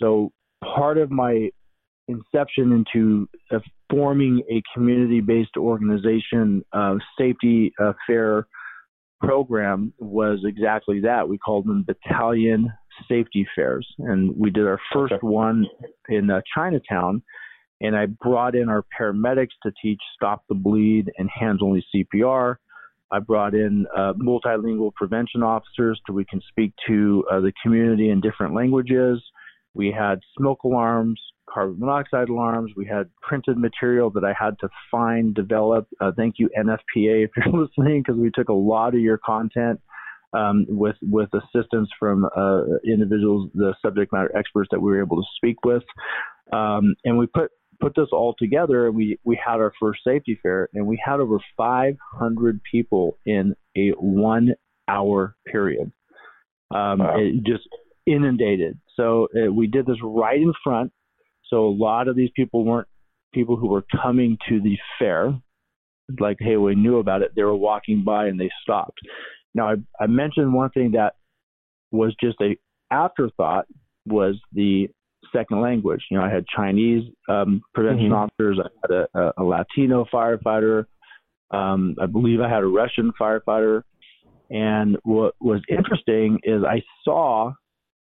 [0.02, 0.32] So
[0.64, 1.50] part of my
[2.08, 8.48] inception into uh, forming a community-based organization, uh, safety uh, fair
[9.20, 11.28] program was exactly that.
[11.28, 12.72] We called them battalion
[13.08, 15.26] safety fairs, and we did our first okay.
[15.26, 15.66] one
[16.10, 17.22] in uh, Chinatown.
[17.82, 22.56] And I brought in our paramedics to teach stop the bleed and hands only CPR.
[23.12, 28.10] I brought in uh, multilingual prevention officers so we can speak to uh, the community
[28.10, 29.24] in different languages.
[29.74, 31.20] We had smoke alarms,
[31.52, 32.72] carbon monoxide alarms.
[32.76, 35.88] We had printed material that I had to find, develop.
[36.00, 36.78] Uh, thank you, NFPA,
[37.26, 39.80] if you're listening, because we took a lot of your content
[40.34, 45.18] um, with with assistance from uh, individuals, the subject matter experts that we were able
[45.18, 45.84] to speak with,
[46.54, 48.88] um, and we put put this all together.
[48.88, 53.56] And we we had our first safety fair, and we had over 500 people in
[53.76, 54.50] a one
[54.88, 55.92] hour period.
[56.72, 57.16] Um, wow.
[57.18, 57.68] It just
[58.06, 58.80] inundated.
[58.96, 60.92] So uh, we did this right in front
[61.50, 62.88] so a lot of these people weren't
[63.34, 65.34] people who were coming to the fair,
[66.20, 67.32] like, hey, we knew about it.
[67.36, 69.00] They were walking by and they stopped.
[69.54, 71.14] Now, I, I mentioned one thing that
[71.92, 72.58] was just a
[72.92, 73.66] afterthought
[74.06, 74.90] was the
[75.36, 76.02] second language.
[76.10, 78.14] You know, I had Chinese um, prevention mm-hmm.
[78.14, 80.86] officers, I had a, a Latino firefighter,
[81.52, 83.84] um, I believe I had a Russian firefighter.
[84.50, 87.54] And what was interesting is I saw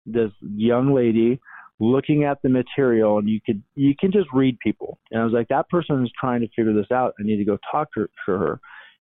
[0.06, 1.40] this young lady
[1.84, 5.00] looking at the material and you could you can just read people.
[5.12, 7.14] And i was like that person is trying to figure this out.
[7.20, 8.60] I need to go talk to, to her.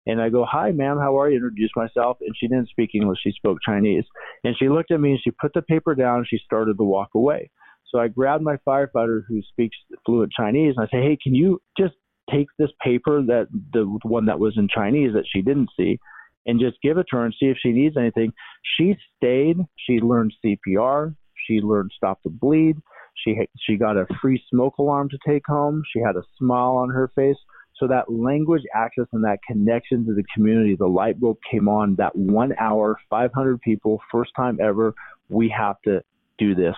[0.06, 0.98] And i go hi ma'am.
[0.98, 1.36] How are you?
[1.36, 3.20] Introduce myself and she didn't speak english.
[3.22, 4.06] She spoke chinese.
[4.44, 6.84] And she looked at me and she put the paper down and she started to
[6.84, 7.52] walk away.
[7.92, 11.62] So i grabbed my firefighter who speaks fluent chinese and i say hey can you
[11.78, 11.96] just
[12.32, 16.00] take this paper that the one that was in chinese that she didn't see
[16.46, 18.32] and just give it to her and see if she needs anything?
[18.78, 19.58] She stayed.
[19.86, 21.16] She learned cpr
[21.50, 22.78] she learned Stop the Bleed.
[23.24, 23.36] She
[23.66, 25.84] she got a free smoke alarm to take home.
[25.92, 27.38] She had a smile on her face.
[27.78, 31.96] So that language access and that connection to the community, the light bulb came on.
[31.96, 34.94] That one hour, 500 people, first time ever.
[35.30, 36.04] We have to
[36.38, 36.76] do this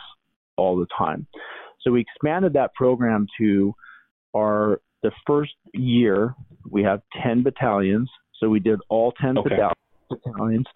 [0.57, 1.25] all the time.
[1.81, 3.73] So we expanded that program to
[4.35, 6.35] our the first year.
[6.69, 8.09] We have 10 battalions.
[8.39, 9.57] So we did all 10 okay.
[10.09, 10.67] battalions.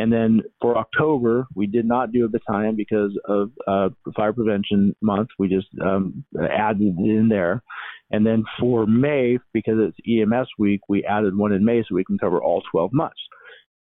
[0.00, 4.96] And then for October, we did not do a battalion because of uh, Fire Prevention
[5.02, 5.28] Month.
[5.38, 7.62] We just um, added it in there.
[8.10, 12.04] And then for May, because it's EMS week, we added one in May so we
[12.04, 13.20] can cover all 12 months.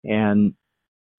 [0.04, 0.54] And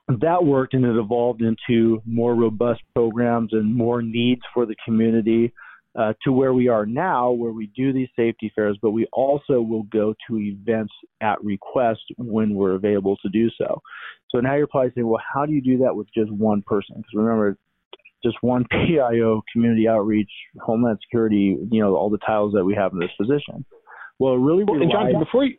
[0.08, 5.52] that worked and it evolved into more robust programs and more needs for the community
[5.98, 9.62] uh, to where we are now, where we do these safety fairs, but we also
[9.62, 13.82] will go to events at request when we're available to do so.
[14.30, 16.98] So now you're probably saying, well, how do you do that with just one person?
[16.98, 17.58] Because remember,
[18.24, 22.92] just one PIO, community outreach, homeland security, you know, all the titles that we have
[22.92, 23.64] in this position.
[24.20, 25.58] Well, really well, and Jonathan, before you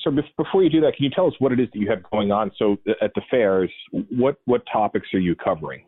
[0.00, 2.02] so before you do that, can you tell us what it is that you have
[2.10, 2.50] going on?
[2.58, 3.70] So at the fairs,
[4.10, 5.84] what what topics are you covering?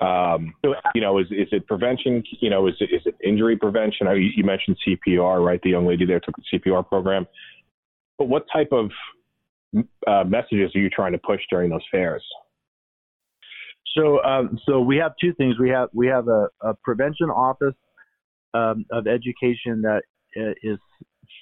[0.00, 0.54] Um,
[0.94, 2.22] you know, is is it prevention?
[2.40, 4.06] You know, is it is it injury prevention?
[4.06, 5.60] I, you mentioned CPR, right?
[5.62, 7.26] The young lady there took the CPR program.
[8.18, 8.90] But what type of
[10.06, 12.24] uh, messages are you trying to push during those fairs?
[13.96, 15.58] So, um, so we have two things.
[15.58, 17.74] We have we have a, a prevention office
[18.54, 20.02] um, of education that
[20.36, 20.78] uh, is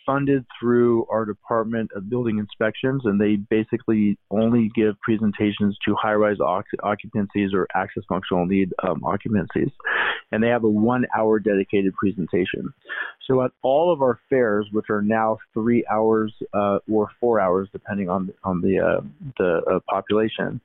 [0.04, 6.38] funded through our Department of Building Inspections, and they basically only give presentations to high-rise
[6.38, 9.70] occupancies or access functional need um, occupancies,
[10.32, 12.72] and they have a one-hour dedicated presentation.
[13.26, 17.68] So at all of our fairs, which are now three hours uh, or four hours,
[17.72, 19.00] depending on on the uh,
[19.36, 20.60] the uh, population,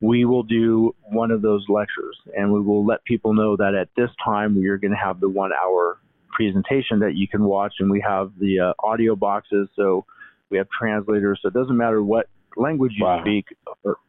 [0.00, 3.88] we will do one of those lectures, and we will let people know that at
[3.96, 5.98] this time we are going to have the one-hour
[6.40, 10.06] presentation that you can watch, and we have the uh, audio boxes, so
[10.48, 11.38] we have translators.
[11.42, 12.26] So it doesn't matter what
[12.56, 13.20] language you wow.
[13.20, 13.44] speak.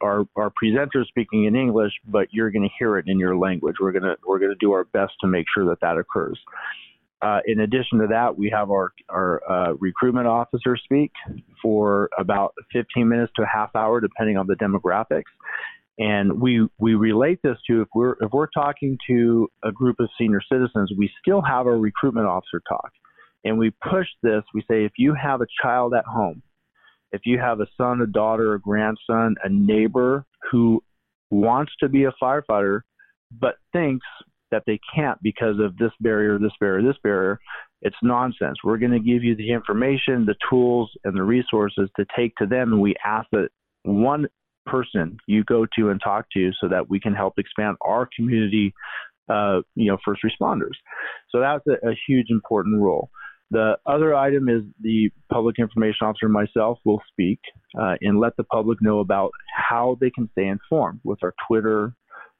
[0.00, 3.76] Our our presenters speaking in English, but you're going to hear it in your language.
[3.80, 6.38] We're gonna we're gonna do our best to make sure that that occurs.
[7.20, 11.12] Uh, in addition to that, we have our our uh, recruitment officer speak
[11.60, 15.30] for about 15 minutes to a half hour, depending on the demographics.
[15.98, 20.08] And we we relate this to if we're if we're talking to a group of
[20.18, 22.90] senior citizens, we still have a recruitment officer talk.
[23.44, 26.42] And we push this, we say if you have a child at home,
[27.10, 30.82] if you have a son, a daughter, a grandson, a neighbor who
[31.30, 32.80] wants to be a firefighter
[33.40, 34.06] but thinks
[34.50, 37.40] that they can't because of this barrier, this barrier, this barrier,
[37.80, 38.58] it's nonsense.
[38.62, 42.46] We're going to give you the information, the tools, and the resources to take to
[42.46, 42.72] them.
[42.72, 43.48] And we ask that
[43.82, 44.28] one
[44.66, 48.72] person you go to and talk to so that we can help expand our community,
[49.28, 50.76] uh, you know, first responders.
[51.30, 53.10] So that's a, a huge important role.
[53.50, 57.38] The other item is the public information officer myself will speak
[57.78, 61.94] uh, and let the public know about how they can stay informed with our Twitter,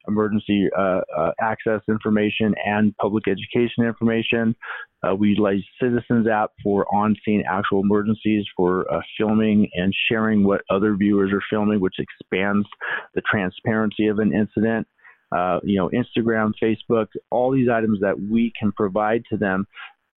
[0.07, 4.55] emergency uh, uh, access information and public education information.
[5.03, 10.61] Uh, we utilize Citizens app for on-scene actual emergencies for uh, filming and sharing what
[10.69, 12.67] other viewers are filming, which expands
[13.13, 14.87] the transparency of an incident.
[15.35, 19.65] Uh, you know, Instagram, Facebook, all these items that we can provide to them,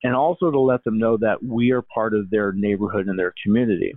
[0.02, 3.32] and also to let them know that we are part of their neighborhood and their
[3.42, 3.94] community.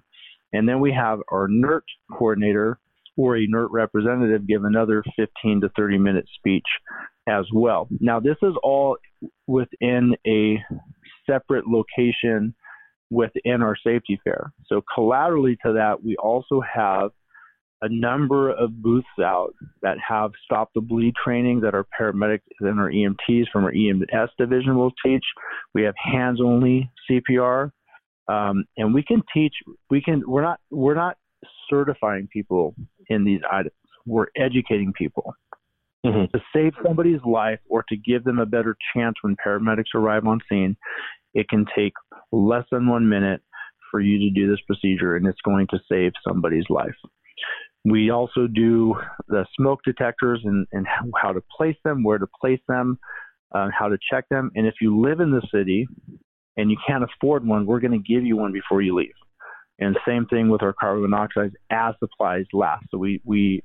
[0.53, 2.79] And then we have our NERT coordinator,
[3.17, 6.65] or a NERT representative give another 15 to 30 minute speech
[7.29, 7.87] as well.
[7.99, 8.97] Now, this is all
[9.47, 10.57] within a
[11.29, 12.53] separate location
[13.09, 14.51] within our safety fair.
[14.67, 17.11] So, collaterally to that, we also have
[17.81, 22.79] a number of booths out that have stop the bleed training that our paramedics and
[22.79, 25.23] our EMTs from our EMS division will teach.
[25.73, 27.71] We have hands only CPR.
[28.27, 29.53] Um, and we can teach,
[29.89, 31.17] we can, we're not, we're not
[31.69, 32.75] certifying people
[33.07, 33.73] in these items.
[34.05, 35.33] We're educating people
[36.05, 36.35] mm-hmm.
[36.37, 40.39] to save somebody's life or to give them a better chance when paramedics arrive on
[40.49, 40.75] scene.
[41.33, 41.93] It can take
[42.31, 43.41] less than one minute
[43.91, 46.95] for you to do this procedure, and it's going to save somebody's life.
[47.85, 48.95] We also do
[49.27, 50.85] the smoke detectors and, and
[51.21, 52.99] how to place them, where to place them,
[53.55, 54.51] uh, how to check them.
[54.55, 55.87] And if you live in the city
[56.57, 59.13] and you can't afford one, we're going to give you one before you leave.
[59.79, 62.85] And same thing with our carbon monoxide as supplies last.
[62.91, 63.63] So we, we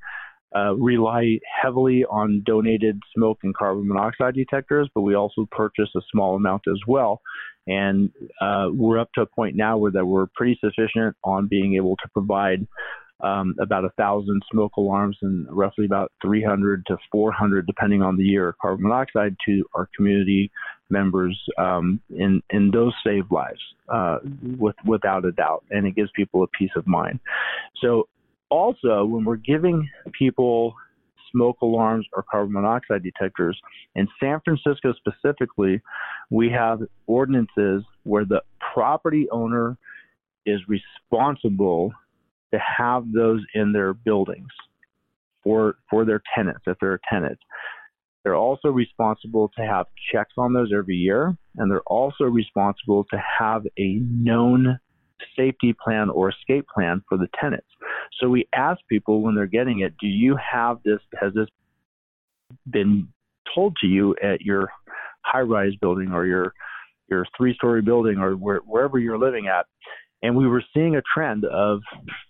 [0.54, 6.00] uh, rely heavily on donated smoke and carbon monoxide detectors, but we also purchase a
[6.12, 7.20] small amount as well.
[7.66, 11.76] And uh, we're up to a point now where that we're pretty sufficient on being
[11.76, 12.66] able to provide
[13.22, 18.24] um, about a thousand smoke alarms and roughly about 300 to 400, depending on the
[18.24, 20.50] year, carbon monoxide to our community
[20.90, 24.18] members, um, and and those save lives uh,
[24.59, 27.18] with without a doubt, and it gives people a peace of mind.
[27.80, 28.09] So
[28.50, 30.74] also when we're giving people
[31.33, 33.59] smoke alarms or carbon monoxide detectors.
[33.96, 35.80] In San Francisco specifically,
[36.30, 39.76] we have ordinances where the property owner
[40.46, 41.92] is responsible
[42.52, 44.48] to have those in their buildings
[45.42, 47.38] for for their tenants if they're a tenant.
[48.22, 53.22] They're also responsible to have checks on those every year, and they're also responsible to
[53.38, 54.78] have a known
[55.37, 57.66] safety plan or escape plan for the tenants.
[58.20, 61.00] So we ask people when they're getting it, do you have this?
[61.20, 61.48] Has this
[62.70, 63.09] been
[63.55, 64.68] told to you at your
[65.24, 66.53] high-rise building or your
[67.11, 69.66] your three-story building or where, wherever you're living at?
[70.24, 71.81] and we were seeing a trend of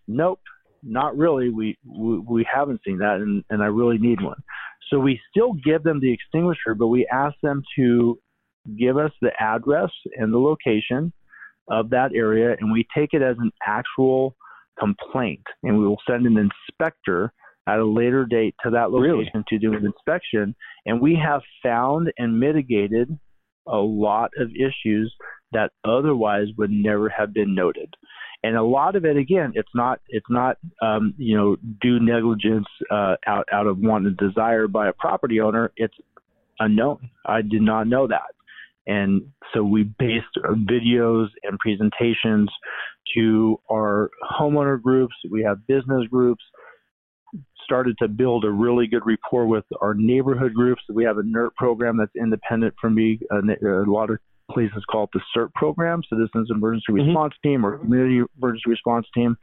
[0.06, 0.40] nope
[0.82, 4.36] not really we we, we haven't seen that and, and i really need one
[4.90, 8.18] so we still give them the extinguisher but we ask them to
[8.78, 11.12] give us the address and the location
[11.70, 14.36] of that area and we take it as an actual
[14.78, 17.32] complaint and we will send an inspector
[17.66, 19.44] at a later date to that location really?
[19.48, 20.54] to do an inspection
[20.86, 23.18] and we have found and mitigated
[23.66, 25.14] a lot of issues
[25.52, 27.94] that otherwise would never have been noted.
[28.42, 32.66] And a lot of it, again, it's not it's not um, you know due negligence
[32.90, 35.72] uh, out out of want and desire by a property owner.
[35.76, 35.94] It's
[36.58, 37.08] unknown.
[37.24, 38.34] I did not know that,
[38.86, 39.22] And
[39.52, 42.50] so we based videos and presentations
[43.14, 45.14] to our homeowner groups.
[45.30, 46.42] We have business groups.
[47.64, 50.82] Started to build a really good rapport with our neighborhood groups.
[50.92, 53.18] We have a NERT program that's independent from me.
[53.30, 54.18] A, a lot of
[54.50, 57.06] places call it the CERT program, Citizens Emergency mm-hmm.
[57.06, 59.36] Response Team or Community Emergency Response Team.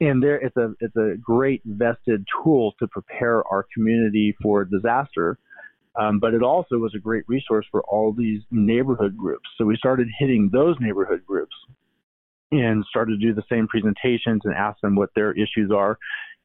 [0.00, 5.38] And there, it's a it's a great vested tool to prepare our community for disaster
[5.98, 9.48] um, but it also was a great resource for all these neighborhood groups.
[9.56, 11.54] So we started hitting those neighborhood groups
[12.52, 15.98] and started to do the same presentations and ask them what their issues are.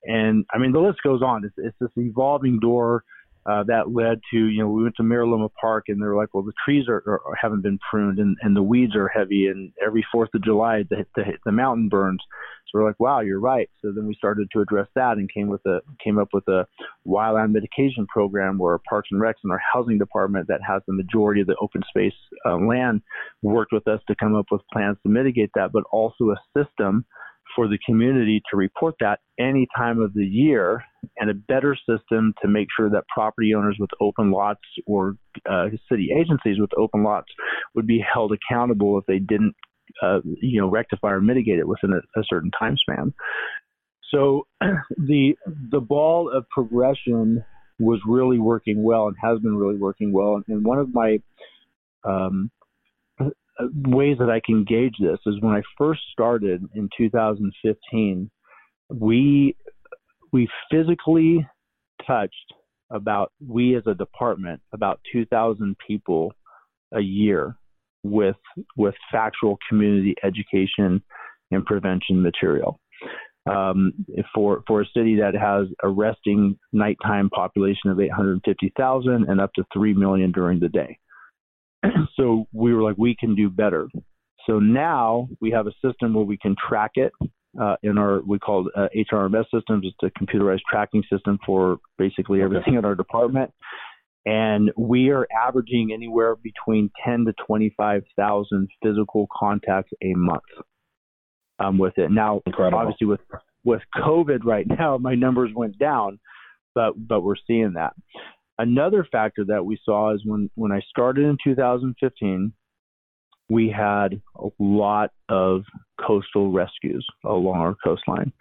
[0.04, 1.45] And I mean, the list goes on.
[1.45, 3.04] It's, it's this evolving door
[3.46, 6.44] uh, that led to, you know, we went to Mariloma Park and they're like, well,
[6.44, 9.48] the trees are, are haven't been pruned and, and the weeds are heavy.
[9.48, 12.22] And every 4th of July, the, the, the mountain burns.
[12.66, 13.70] So we're like, wow, you're right.
[13.82, 16.66] So then we started to address that and came with a, came up with a
[17.06, 21.41] wildland mitigation program where Parks and Recs and our housing department that has the majority
[21.41, 22.14] of the open space
[22.46, 23.02] uh, land
[23.41, 27.06] worked with us to come up with plans to mitigate that, but also a system
[27.56, 30.84] for the community to report that any time of the year
[31.18, 35.16] and a better system to make sure that property owners with open lots or
[35.49, 37.28] uh, city agencies with open lots
[37.76, 39.54] would be held accountable if they didn't
[40.01, 43.14] uh, you know rectify or mitigate it within a, a certain time span.
[44.12, 45.36] So the
[45.72, 47.43] the ball of progression
[47.80, 50.41] was really working well and has been really working well.
[50.47, 51.20] And one of my
[52.04, 52.51] um,
[53.60, 58.30] ways that I can gauge this is when I first started in 2015,
[58.89, 59.56] we
[60.32, 61.47] we physically
[62.06, 62.54] touched
[62.89, 66.34] about we as a department about 2,000 people
[66.93, 67.56] a year
[68.04, 68.36] with
[68.76, 71.01] with factual community education
[71.51, 72.80] and prevention material.
[73.45, 73.91] Um,
[74.34, 79.66] for for a city that has a resting nighttime population of 850,000 and up to
[79.74, 80.97] 3 million during the day.
[82.15, 83.88] so we were like, we can do better.
[84.47, 87.13] So now we have a system where we can track it
[87.59, 89.86] uh, in our we call it, uh, HRMS systems.
[89.86, 92.77] It's a computerized tracking system for basically everything okay.
[92.77, 93.51] in our department,
[94.25, 100.41] and we are averaging anywhere between ten to twenty five thousand physical contacts a month
[101.59, 102.11] um, with it.
[102.11, 102.79] Now, Incredible.
[102.79, 103.21] obviously with
[103.63, 106.19] with COVID right now, my numbers went down,
[106.73, 107.93] but but we're seeing that.
[108.60, 112.54] Another factor that we saw is when, when I started in 2015,
[113.49, 115.64] we had a lot of
[116.06, 118.32] coastal rescues along our coastline.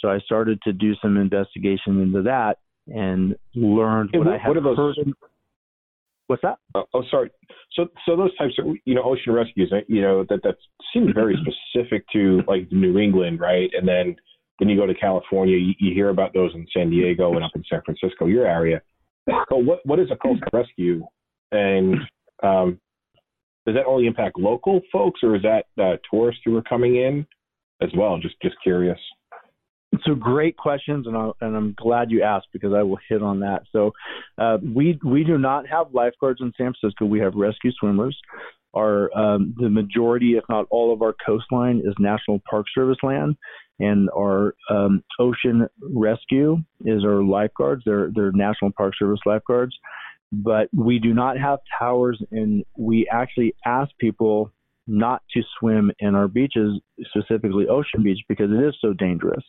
[0.00, 4.56] So I started to do some investigation into that and learned what, what, I had
[4.56, 4.76] what those?
[4.76, 5.12] Heard.
[6.28, 6.58] What's that?
[6.74, 7.30] Oh, oh, sorry.
[7.72, 10.56] So, so those types of you know ocean rescues, eh, you know that that
[10.92, 11.36] seems very
[11.72, 13.70] specific to like New England, right?
[13.76, 14.16] And then
[14.58, 17.52] when you go to California, you, you hear about those in San Diego and up
[17.54, 18.82] in San Francisco, your area.
[19.48, 21.04] So what what is a coastal rescue,
[21.52, 21.96] and
[22.42, 22.80] um,
[23.66, 27.26] does that only impact local folks, or is that uh, tourists who are coming in
[27.82, 28.18] as well?
[28.18, 28.98] Just just curious.
[30.04, 33.40] So great questions, and, i and I'm glad you asked because I will hit on
[33.40, 33.62] that.
[33.72, 33.92] So
[34.36, 37.06] uh, we we do not have lifeguards in San Francisco.
[37.06, 38.16] We have rescue swimmers.
[38.76, 43.36] Our um, the majority, if not all, of our coastline is National Park Service land,
[43.78, 47.82] and our um, ocean rescue is our lifeguards.
[47.86, 49.76] They're they're National Park Service lifeguards,
[50.32, 54.52] but we do not have towers, and we actually ask people
[54.86, 59.44] not to swim in our beaches, specifically Ocean Beach, because it is so dangerous.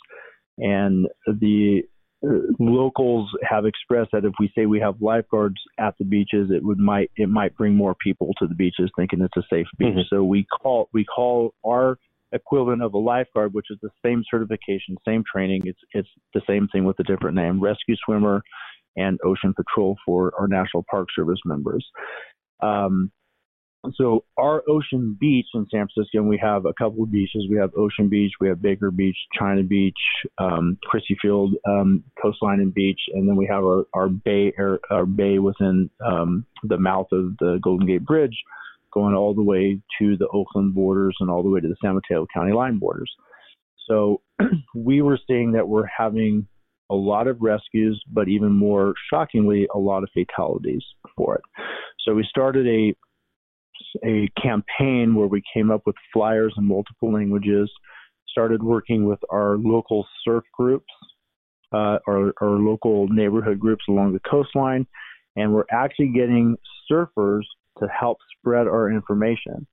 [0.57, 1.83] And the
[2.21, 6.77] locals have expressed that if we say we have lifeguards at the beaches, it would
[6.77, 9.89] might it might bring more people to the beaches, thinking it's a safe beach.
[9.89, 10.15] Mm-hmm.
[10.15, 11.97] So we call we call our
[12.31, 15.61] equivalent of a lifeguard, which is the same certification, same training.
[15.65, 18.41] It's it's the same thing with a different name: rescue swimmer
[18.97, 21.85] and ocean patrol for our National Park Service members.
[22.61, 23.11] Um,
[23.95, 27.47] so our Ocean Beach in San Francisco, and we have a couple of beaches.
[27.49, 29.97] We have Ocean Beach, we have Baker Beach, China Beach,
[30.37, 34.53] um, Crissy Field um, Coastline and Beach, and then we have our, our bay
[34.89, 38.37] our bay within um, the mouth of the Golden Gate Bridge,
[38.93, 41.95] going all the way to the Oakland borders and all the way to the San
[41.95, 43.11] Mateo County line borders.
[43.87, 44.21] So
[44.75, 46.47] we were seeing that we're having
[46.91, 50.83] a lot of rescues, but even more shockingly, a lot of fatalities
[51.15, 51.41] for it.
[51.99, 52.95] So we started a
[54.05, 57.71] a campaign where we came up with flyers in multiple languages,
[58.27, 60.91] started working with our local surf groups,
[61.73, 64.85] uh, our, our local neighborhood groups along the coastline,
[65.35, 66.55] and we're actually getting
[66.91, 67.43] surfers
[67.79, 69.65] to help spread our information.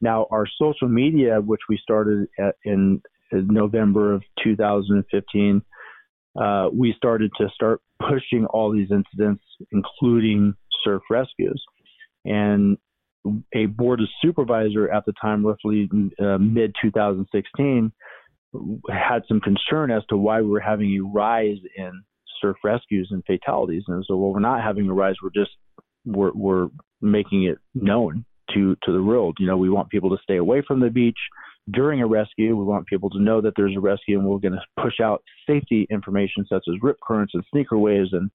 [0.00, 3.00] Now, our social media, which we started at, in,
[3.30, 5.62] in November of 2015,
[6.40, 10.54] uh, we started to start pushing all these incidents, including
[10.84, 11.62] surf rescues.
[12.24, 12.78] And
[13.54, 15.88] a board of supervisor at the time, roughly
[16.20, 17.92] uh, mid 2016,
[18.90, 22.02] had some concern as to why we were having a rise in
[22.40, 23.84] surf rescues and fatalities.
[23.86, 25.14] And so, well, we're not having a rise.
[25.22, 25.52] We're just
[26.04, 26.68] we're, we're
[27.00, 29.36] making it known to to the world.
[29.38, 31.18] You know, we want people to stay away from the beach
[31.70, 32.56] during a rescue.
[32.56, 35.22] We want people to know that there's a rescue, and we're going to push out
[35.46, 38.30] safety information such as rip currents and sneaker waves and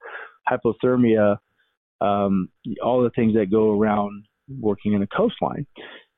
[0.50, 1.38] hypothermia,
[2.00, 2.50] um,
[2.84, 5.66] all the things that go around working in the coastline.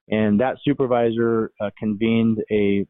[0.09, 2.85] And that supervisor uh, convened a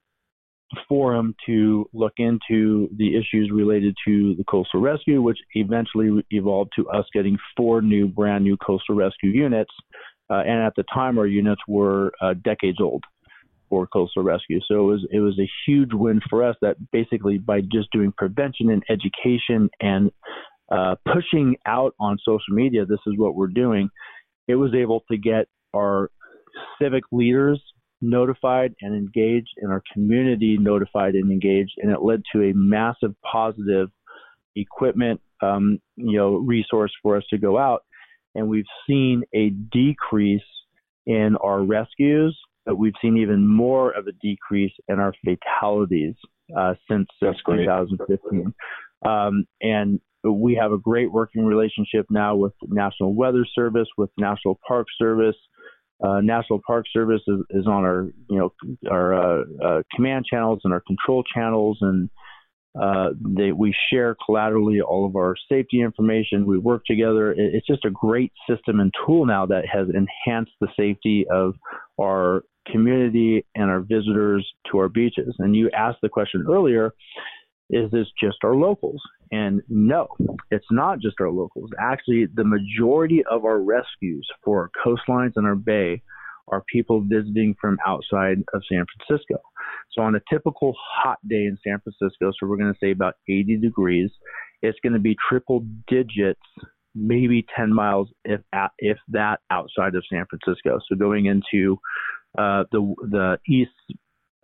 [0.88, 6.88] forum to look into the issues related to the coastal rescue, which eventually evolved to
[6.90, 9.72] us getting four new, brand new coastal rescue units.
[10.30, 13.04] Uh, and at the time, our units were uh, decades old
[13.70, 14.60] for coastal rescue.
[14.68, 18.14] So it was it was a huge win for us that basically by just doing
[18.18, 20.12] prevention and education and
[20.72, 23.90] uh, pushing out on social media, this is what we're doing.
[24.50, 26.12] It was able to get our
[26.82, 27.62] civic leaders
[28.02, 33.14] notified and engaged, and our community notified and engaged, and it led to a massive
[33.30, 33.90] positive
[34.56, 37.86] equipment, um, you know, resource for us to go out.
[38.36, 40.42] And we've seen a decrease
[41.06, 42.38] in our rescues
[42.70, 46.14] but we've seen even more of a decrease in our fatalities
[46.56, 48.54] uh, since That's 2015.
[49.04, 54.60] Um, and we have a great working relationship now with National Weather Service, with National
[54.68, 55.36] Park Service.
[56.04, 58.54] Uh, National Park Service is, is, on our, you know,
[58.90, 62.10] our uh, uh command channels and our control channels, and
[62.82, 66.46] uh, they, we share collaterally all of our safety information.
[66.46, 67.34] We work together.
[67.36, 71.56] It's just a great system and tool now that has enhanced the safety of
[72.00, 75.36] our community and our visitors to our beaches.
[75.40, 76.94] And you asked the question earlier
[77.70, 79.02] is this just our locals?
[79.32, 80.08] And no,
[80.50, 81.70] it's not just our locals.
[81.80, 86.02] Actually, the majority of our rescues for our coastlines and our bay
[86.48, 89.36] are people visiting from outside of San Francisco.
[89.92, 93.16] So on a typical hot day in San Francisco, so we're going to say about
[93.28, 94.10] 80 degrees,
[94.62, 96.42] it's going to be triple digits,
[96.96, 98.42] maybe 10 miles if
[98.80, 100.80] if that outside of San Francisco.
[100.88, 101.78] So going into
[102.38, 103.72] uh, the the east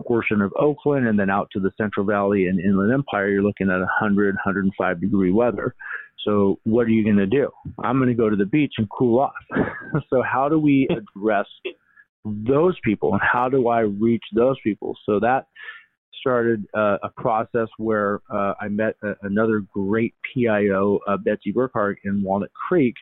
[0.04, 3.70] portion of Oakland and then out to the Central Valley and Inland Empire, you're looking
[3.70, 5.76] at 100, 105 degree weather.
[6.26, 7.50] So what are you going to do?
[7.84, 9.34] I'm going to go to the beach and cool off.
[10.10, 10.88] so how do we
[11.18, 11.46] address
[12.26, 14.98] those people and how do I reach those people?
[15.06, 15.48] So that
[16.20, 21.96] started uh, a process where uh, I met a, another great PIO, uh, Betsy Burkhart
[22.04, 22.96] in Walnut Creek,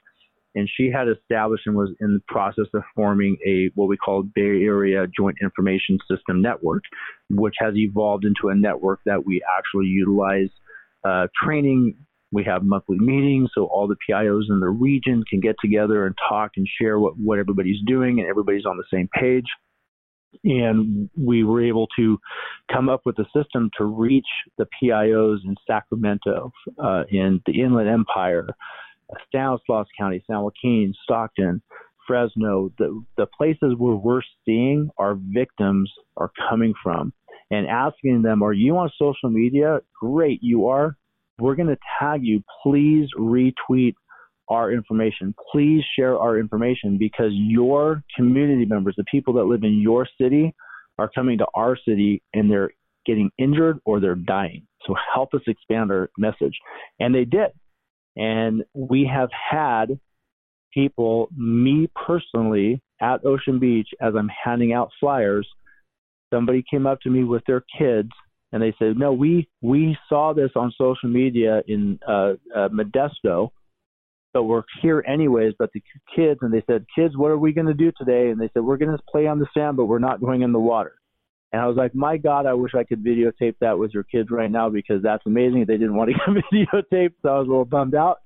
[0.55, 4.23] and she had established and was in the process of forming a what we call
[4.23, 6.83] Bay Area Joint Information System Network,
[7.29, 10.49] which has evolved into a network that we actually utilize
[11.03, 11.95] uh, training.
[12.31, 16.15] We have monthly meetings, so all the PIOs in the region can get together and
[16.29, 19.45] talk and share what, what everybody's doing, and everybody's on the same page.
[20.43, 22.17] And we were able to
[22.71, 24.25] come up with a system to reach
[24.57, 26.51] the PIOs in Sacramento,
[26.83, 28.47] uh, in the Inland Empire,
[29.27, 31.61] Stanislaus County, San Joaquin, Stockton,
[32.07, 37.13] Fresno, the, the places where we're seeing our victims are coming from
[37.49, 39.79] and asking them, Are you on social media?
[39.99, 40.97] Great, you are.
[41.39, 42.43] We're going to tag you.
[42.61, 43.93] Please retweet
[44.49, 45.33] our information.
[45.51, 50.53] Please share our information because your community members, the people that live in your city,
[50.99, 52.71] are coming to our city and they're
[53.05, 54.67] getting injured or they're dying.
[54.85, 56.57] So help us expand our message.
[56.99, 57.49] And they did.
[58.15, 59.99] And we have had
[60.73, 65.47] people, me personally, at Ocean Beach as I'm handing out flyers.
[66.33, 68.09] Somebody came up to me with their kids
[68.53, 73.49] and they said, "No, we we saw this on social media in uh, uh, Modesto,
[74.31, 75.81] but we're here anyways." But the
[76.15, 78.63] kids and they said, "Kids, what are we going to do today?" And they said,
[78.63, 80.93] "We're going to play on the sand, but we're not going in the water."
[81.53, 84.29] And I was like, my God, I wish I could videotape that with your kids
[84.31, 85.65] right now because that's amazing.
[85.67, 88.17] They didn't want to get videotaped, so I was a little bummed out.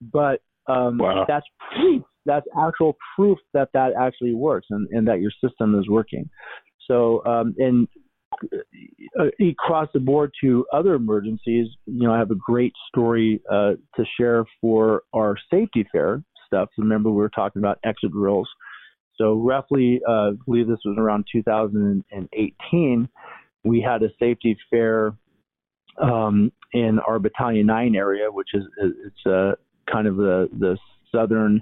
[0.00, 1.26] But um, wow.
[1.28, 2.02] that's proof.
[2.24, 6.28] That's actual proof that that actually works and, and that your system is working.
[6.86, 7.86] So, um, and
[9.18, 13.72] uh, across the board to other emergencies, you know, I have a great story uh,
[13.96, 16.68] to share for our safety fair stuff.
[16.78, 18.48] Remember, we were talking about exit drills.
[19.20, 23.08] So roughly, uh, I believe this was around 2018,
[23.64, 25.12] we had a safety fair
[26.00, 29.52] um, in our Battalion 9 area, which is it's uh,
[29.92, 30.78] kind of the, the
[31.12, 31.60] southern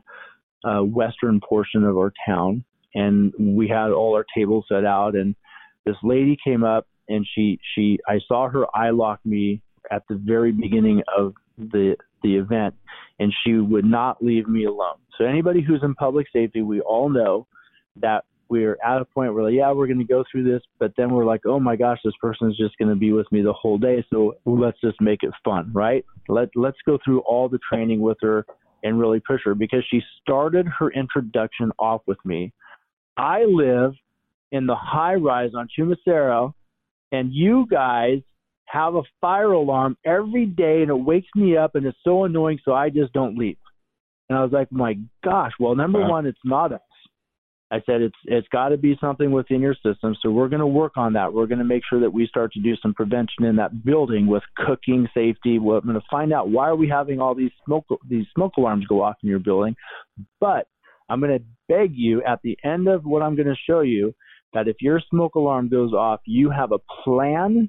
[0.65, 2.65] uh, western portion of our town.
[2.95, 5.35] And we had all our tables set out, and
[5.85, 10.21] this lady came up, and she she I saw her eye lock me at the
[10.25, 12.75] very beginning of the the event,
[13.19, 14.97] and she would not leave me alone.
[15.16, 17.47] So anybody who's in public safety, we all know
[17.97, 20.93] that we're at a point where like, yeah, we're going to go through this, but
[20.97, 23.43] then we're like, oh my gosh, this person is just going to be with me
[23.43, 24.05] the whole day.
[24.11, 26.05] So let's just make it fun, right?
[26.29, 28.47] Let let's go through all the training with her
[28.83, 32.53] and really push her because she started her introduction off with me.
[33.16, 33.93] I live
[34.53, 36.53] in the high rise on Chumasero,
[37.12, 38.21] and you guys
[38.71, 42.59] have a fire alarm every day, and it wakes me up, and it's so annoying,
[42.64, 43.57] so I just don't leave.
[44.29, 46.81] And I was like, my gosh, well, number one, it's not us.
[47.71, 50.16] I said it's it's got to be something within your system.
[50.23, 51.35] So we're going to work on that.
[51.35, 54.27] We're going to make sure that we start to do some prevention in that building
[54.27, 55.59] with cooking safety.
[55.59, 58.87] We're going to find out why are we having all these smoke these smoke alarms
[58.87, 59.77] go off in your building.
[60.41, 60.66] But
[61.11, 64.14] I'm going to beg you at the end of what I'm going to show you
[64.55, 67.69] that if your smoke alarm goes off, you have a plan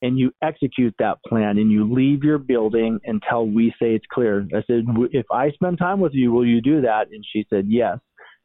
[0.00, 4.46] and you execute that plan and you leave your building until we say it's clear.
[4.54, 7.08] I said, if I spend time with you, will you do that?
[7.10, 7.98] And she said, yes.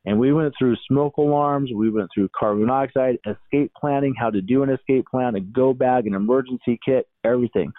[0.06, 4.42] And we went through smoke alarms, we went through carbon monoxide, escape planning, how to
[4.42, 7.72] do an escape plan, a go bag, an emergency kit, everything.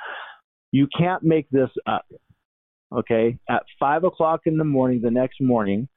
[0.72, 2.06] You can't make this up.
[2.94, 3.38] Okay.
[3.50, 5.88] At five o'clock in the morning, the next morning,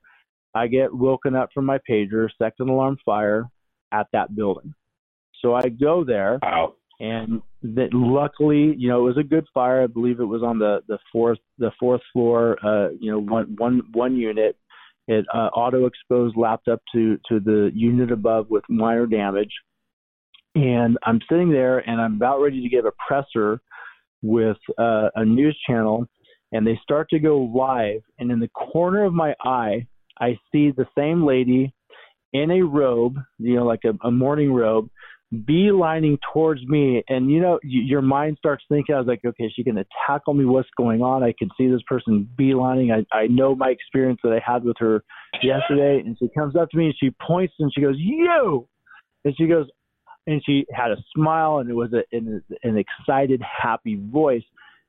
[0.54, 3.46] I get woken up from my pager, second alarm fire
[3.94, 4.74] at that building.
[5.42, 6.40] So I go there.
[6.42, 6.74] Wow.
[7.00, 9.84] And that luckily, you know, it was a good fire.
[9.84, 12.58] I believe it was on the, the fourth the fourth floor.
[12.66, 14.58] Uh, you know, one one one unit
[15.08, 19.52] it uh, auto exposed lapped up to, to the unit above with minor damage.
[20.56, 23.62] And I'm sitting there and I'm about ready to give a presser
[24.22, 26.08] with uh, a news channel,
[26.52, 28.02] and they start to go live.
[28.20, 29.88] And in the corner of my eye,
[30.20, 31.74] I see the same lady
[32.34, 34.90] in a robe, you know, like a, a morning robe,
[35.34, 39.62] beelining towards me and you know your mind starts thinking i was like okay she
[39.62, 39.76] can
[40.08, 40.46] tackle me?
[40.46, 41.22] What's going on?
[41.22, 42.94] I can see this person beelining.
[42.94, 45.04] I i know my experience that i had with her
[45.44, 48.70] yesterday and she comes up to me and she points and she goes you!
[49.26, 49.68] And she goes
[50.28, 54.44] and she had a smile and it was a, an, an excited happy voice.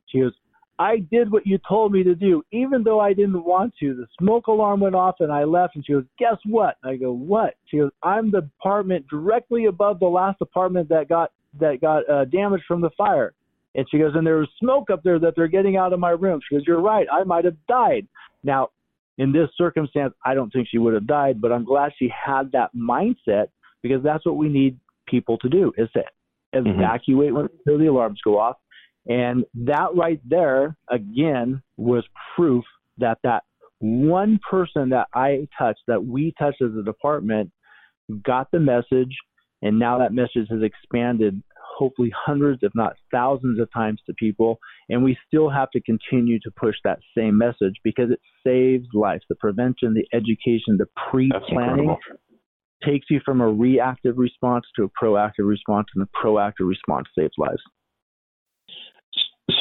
[0.07, 0.32] She goes
[0.78, 3.94] I did what you told me to do, even though I didn't want to.
[3.94, 5.74] The smoke alarm went off and I left.
[5.74, 6.76] And she goes, Guess what?
[6.84, 7.54] I go, What?
[7.66, 12.26] She goes, I'm the apartment directly above the last apartment that got that got uh,
[12.26, 13.34] damaged from the fire.
[13.74, 16.10] And she goes, And there was smoke up there that they're getting out of my
[16.10, 16.40] room.
[16.48, 17.06] She goes, You're right.
[17.12, 18.06] I might have died.
[18.44, 18.68] Now,
[19.18, 22.52] in this circumstance, I don't think she would have died, but I'm glad she had
[22.52, 23.48] that mindset
[23.82, 26.04] because that's what we need people to do is to
[26.54, 26.68] mm-hmm.
[26.68, 28.56] evacuate when the alarms go off
[29.09, 32.04] and that right there, again, was
[32.36, 32.64] proof
[32.98, 33.42] that that
[33.80, 37.50] one person that I touched, that we touched as a department,
[38.22, 39.16] got the message.
[39.62, 41.42] And now that message has expanded
[41.78, 44.59] hopefully hundreds, if not thousands of times to people.
[44.88, 49.22] And we still have to continue to push that same message because it saves lives.
[49.28, 51.96] The prevention, the education, the pre planning
[52.84, 57.32] takes you from a reactive response to a proactive response, and the proactive response saves
[57.38, 57.62] lives.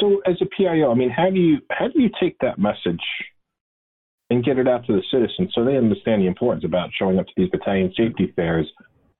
[0.00, 3.00] So, as a PIO, I mean, how do you how do you take that message
[4.30, 7.26] and get it out to the citizens so they understand the importance about showing up
[7.26, 8.66] to these battalion safety fairs,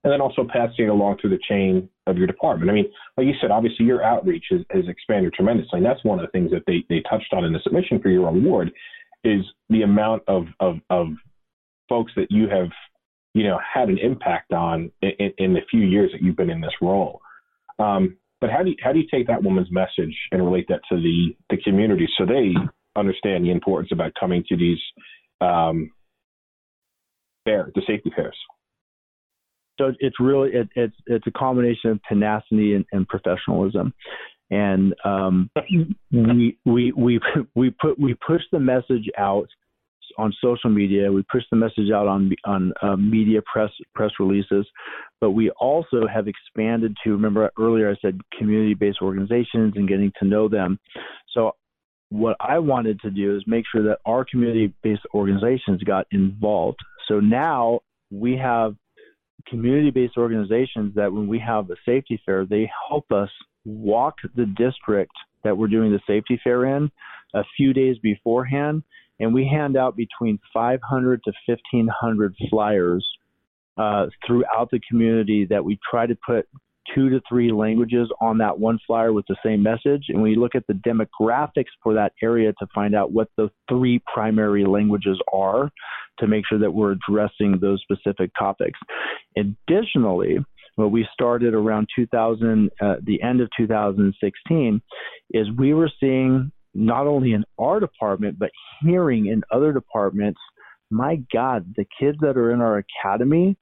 [0.04, 2.70] and then also passing it along through the chain of your department?
[2.70, 6.18] I mean, like you said, obviously your outreach has, has expanded tremendously, and that's one
[6.18, 8.70] of the things that they they touched on in the submission for your award
[9.24, 11.08] is the amount of of, of
[11.88, 12.68] folks that you have
[13.32, 16.60] you know had an impact on in, in the few years that you've been in
[16.60, 17.20] this role.
[17.78, 20.80] Um, but how do you, how do you take that woman's message and relate that
[20.90, 22.54] to the the community so they
[22.96, 24.78] understand the importance about coming to these
[25.40, 25.90] um,
[27.44, 28.36] fair the safety fairs?
[29.78, 33.94] So it's really it, it's it's a combination of tenacity and, and professionalism,
[34.50, 35.50] and um,
[36.12, 37.20] we we we
[37.54, 39.48] we put we push the message out
[40.16, 41.12] on social media.
[41.12, 44.66] We push the message out on on uh, media press press releases,
[45.20, 47.10] but we also have expanded to.
[47.10, 50.78] Remember earlier I said community-based organizations and getting to know them.
[51.34, 51.52] So
[52.10, 56.78] what I wanted to do is make sure that our community-based organizations got involved.
[57.06, 57.80] So now
[58.10, 58.74] we have
[59.46, 63.28] community-based organizations that when we have a safety fair, they help us
[63.64, 65.12] walk the district
[65.44, 66.90] that we're doing the safety fair in
[67.34, 68.82] a few days beforehand
[69.20, 73.06] and we hand out between 500 to 1500 flyers
[73.76, 76.48] uh, throughout the community that we try to put
[76.94, 80.06] two to three languages on that one flyer with the same message.
[80.08, 84.02] And we look at the demographics for that area to find out what the three
[84.12, 85.70] primary languages are
[86.18, 88.78] to make sure that we're addressing those specific topics.
[89.36, 90.38] Additionally,
[90.76, 94.82] what we started around 2000, uh, the end of 2016,
[95.30, 98.50] is we were seeing not only in our department, but
[98.82, 100.40] hearing in other departments
[100.90, 103.56] my God, the kids that are in our academy,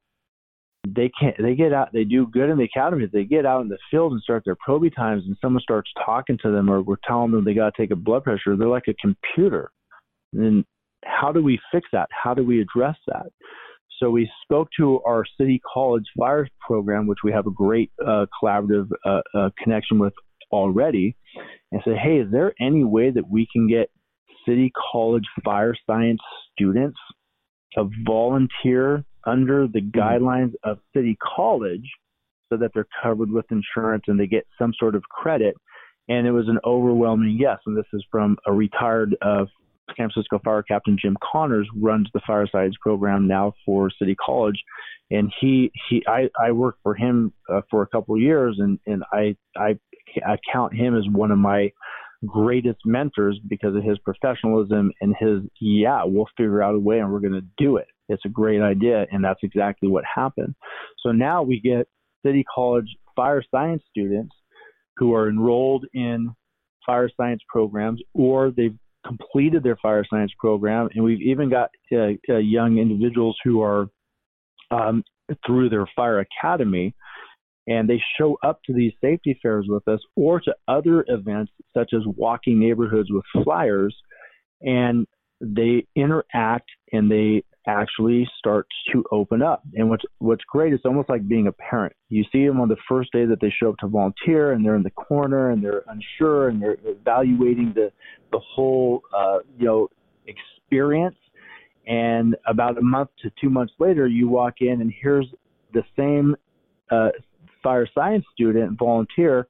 [0.86, 3.68] they can't they get out they do good in the academy they get out in
[3.68, 6.94] the field and start their probie times and someone starts talking to them or we're
[7.04, 9.72] telling them they got to take a blood pressure they're like a computer.
[10.32, 10.64] And
[11.04, 12.08] how do we fix that?
[12.10, 13.26] How do we address that?
[13.98, 18.26] So we spoke to our city college fire program which we have a great uh,
[18.40, 20.12] collaborative uh, uh, connection with
[20.52, 21.16] already
[21.72, 23.90] and say, hey is there any way that we can get
[24.46, 26.20] city college fire science
[26.52, 26.98] students
[27.76, 29.98] to volunteer under the mm-hmm.
[29.98, 31.88] guidelines of City College
[32.48, 35.56] so that they're covered with insurance and they get some sort of credit.
[36.08, 37.58] And it was an overwhelming yes.
[37.66, 39.46] And this is from a retired uh,
[39.96, 44.60] San Francisco Fire Captain Jim Connors runs the fire science program now for City College,
[45.10, 48.80] and he he I, I worked for him uh, for a couple of years, and
[48.86, 49.78] and I I
[50.26, 51.72] I count him as one of my
[52.26, 57.12] greatest mentors because of his professionalism and his yeah we'll figure out a way and
[57.12, 60.54] we're going to do it it's a great idea, and that's exactly what happened.
[61.02, 61.88] So now we get
[62.24, 64.34] City College fire science students
[64.96, 66.30] who are enrolled in
[66.84, 68.76] fire science programs or they've
[69.06, 73.86] completed their fire science program, and we've even got uh, uh, young individuals who are
[74.70, 75.02] um,
[75.46, 76.94] through their fire academy,
[77.66, 81.92] and they show up to these safety fairs with us or to other events such
[81.94, 83.94] as walking neighborhoods with flyers,
[84.62, 85.06] and
[85.40, 89.62] they interact and they actually start to open up.
[89.74, 91.94] And what's what's great is almost like being a parent.
[92.08, 94.76] You see them on the first day that they show up to volunteer, and they're
[94.76, 97.90] in the corner, and they're unsure, and they're evaluating the
[98.32, 99.88] the whole uh, you know
[100.26, 101.16] experience.
[101.88, 105.26] And about a month to two months later, you walk in, and here's
[105.72, 106.34] the same
[106.90, 107.10] uh,
[107.62, 109.46] fire science student volunteer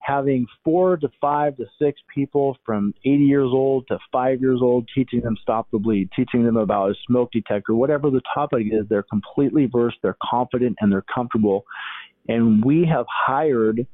[0.00, 4.88] having four to five to six people from 80 years old to five years old
[4.94, 8.86] teaching them stop the bleed, teaching them about a smoke detector, whatever the topic is,
[8.88, 11.64] they're completely versed, they're confident, and they're comfortable.
[12.28, 13.86] And we have hired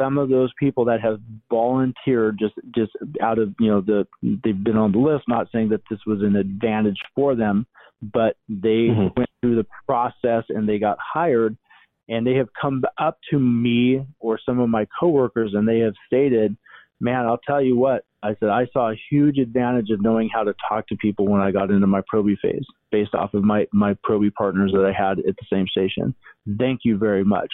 [0.00, 1.20] some of those people that have
[1.50, 5.70] volunteered just just out of you know the they've been on the list not saying
[5.70, 7.66] that this was an advantage for them
[8.00, 9.08] but they mm-hmm.
[9.16, 11.56] went through the process and they got hired
[12.08, 15.94] and they have come up to me or some of my coworkers and they have
[16.06, 16.56] stated,
[17.00, 20.42] "Man, I'll tell you what." I said I saw a huge advantage of knowing how
[20.42, 23.66] to talk to people when I got into my Proby phase, based off of my
[23.72, 26.14] my Proby partners that I had at the same station.
[26.58, 27.52] Thank you very much.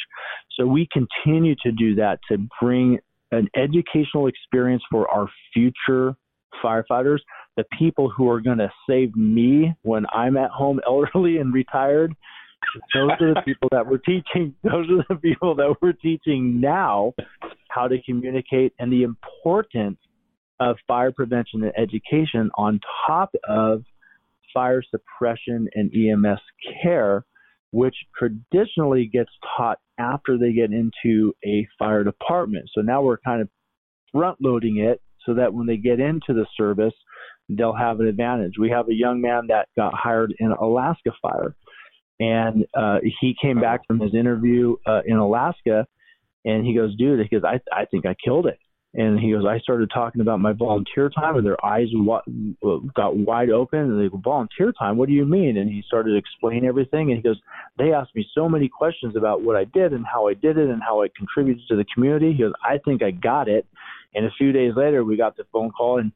[0.57, 2.99] So we continue to do that to bring
[3.33, 6.15] an educational experience for our future
[6.63, 7.19] firefighters,
[7.57, 12.15] the people who are going to save me when I'm at home elderly and retired
[12.95, 14.55] those are the people that we're teaching.
[14.63, 17.13] Those are the people that we're teaching now
[17.69, 19.99] how to communicate and the importance
[20.61, 23.83] of fire prevention and education on top of
[24.53, 26.41] fire suppression and EMS
[26.83, 27.25] care,
[27.73, 32.71] which traditionally gets taught after they get into a fire department.
[32.73, 33.49] So now we're kind of
[34.13, 36.95] front loading it so that when they get into the service,
[37.49, 38.55] they'll have an advantage.
[38.59, 41.57] We have a young man that got hired in Alaska fire
[42.21, 45.87] and uh, he came back from his interview uh, in Alaska,
[46.45, 48.59] and he goes, "Dude," he goes, "I I think I killed it."
[48.97, 52.23] And he goes, I started talking about my volunteer time, and their eyes wa-
[52.95, 53.81] got wide open.
[53.81, 54.97] And they go, volunteer time?
[54.97, 55.57] What do you mean?
[55.57, 57.11] And he started explaining everything.
[57.11, 57.41] And he goes,
[57.77, 60.71] they asked me so many questions about what I did and how I did it
[60.71, 62.33] and how it contributed to the community.
[62.33, 63.67] He goes, I think I got it.
[64.15, 66.13] And a few days later, we got the phone call, and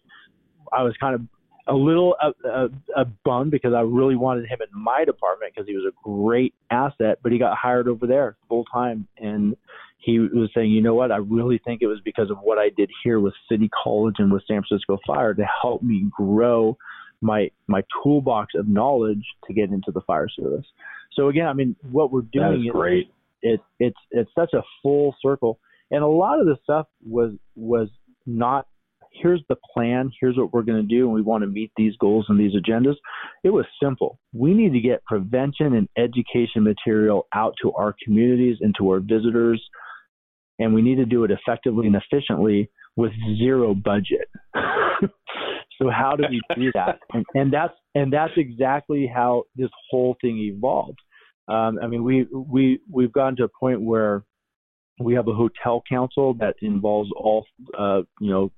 [0.72, 1.22] I was kind of
[1.68, 5.68] a little a, uh, uh, bummed because I really wanted him in my department because
[5.68, 9.06] he was a great asset, but he got hired over there full time.
[9.18, 9.56] And
[9.98, 11.12] he was saying, you know what?
[11.12, 14.32] I really think it was because of what I did here with City College and
[14.32, 16.78] with San Francisco Fire to help me grow
[17.20, 20.66] my my toolbox of knowledge to get into the fire service.
[21.14, 23.08] So again, I mean, what we're doing is great.
[23.42, 25.58] It, it it's it's such a full circle,
[25.90, 27.88] and a lot of the stuff was was
[28.24, 28.68] not
[29.12, 31.94] here's the plan, here's what we're going to do, and we want to meet these
[32.00, 32.96] goals and these agendas.
[33.44, 34.18] It was simple.
[34.32, 39.00] We need to get prevention and education material out to our communities and to our
[39.00, 39.62] visitors,
[40.58, 44.28] and we need to do it effectively and efficiently with zero budget.
[45.78, 46.98] so how do we do that?
[47.14, 50.98] And, and that's and that's exactly how this whole thing evolved.
[51.48, 54.24] Um, I mean, we we we've gotten to a point where
[55.00, 57.46] we have a hotel council that involves all,
[57.78, 58.50] uh, you know,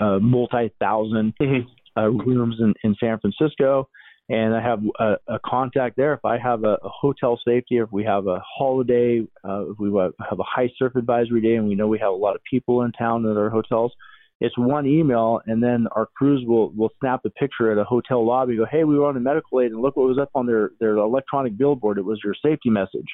[0.00, 2.00] uh, multi 1000 mm-hmm.
[2.00, 3.88] uh, rooms in, in San Francisco.
[4.28, 6.12] And I have a, a contact there.
[6.14, 9.88] If I have a, a hotel safety, if we have a holiday, uh, if we
[9.98, 12.82] have a high surf advisory day, and we know we have a lot of people
[12.82, 13.92] in town at our hotels,
[14.40, 18.26] it's one email, and then our crews will will snap a picture at a hotel
[18.26, 18.56] lobby.
[18.56, 20.70] Go, hey, we were on a medical aid, and look what was up on their
[20.78, 21.98] their electronic billboard.
[21.98, 23.06] It was your safety message,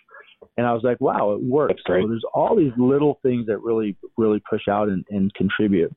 [0.57, 1.83] and I was like, wow, it works.
[1.87, 5.95] So there's all these little things that really really push out and, and contribute.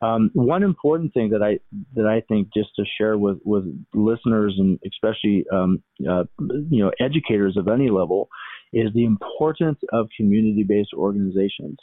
[0.00, 1.58] Um, one important thing that I
[1.94, 6.92] that I think just to share with with listeners and especially um, uh, you know
[7.00, 8.28] educators of any level
[8.72, 11.78] is the importance of community based organizations.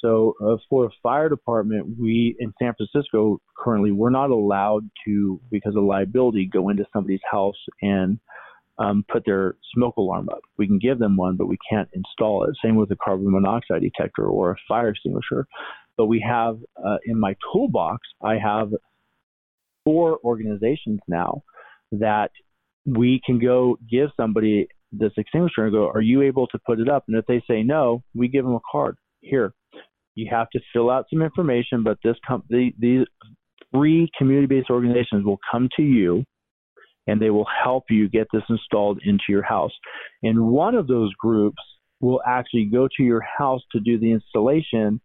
[0.00, 5.40] So uh, for a fire department, we in San Francisco currently we're not allowed to
[5.50, 8.18] because of liability go into somebody's house and
[8.78, 10.40] um, put their smoke alarm up.
[10.56, 12.56] We can give them one, but we can't install it.
[12.62, 15.46] Same with a carbon monoxide detector or a fire extinguisher.
[15.96, 18.70] But we have uh, in my toolbox, I have
[19.84, 21.42] four organizations now
[21.90, 22.30] that
[22.86, 26.88] we can go give somebody this extinguisher and go, "Are you able to put it
[26.88, 28.96] up?" And if they say no, we give them a card.
[29.20, 29.52] Here,
[30.18, 33.06] you have to fill out some information, but this company, these
[33.72, 36.24] three community-based organizations will come to you
[37.06, 39.70] and they will help you get this installed into your house.
[40.22, 41.62] And one of those groups
[42.00, 45.00] will actually go to your house to do the installation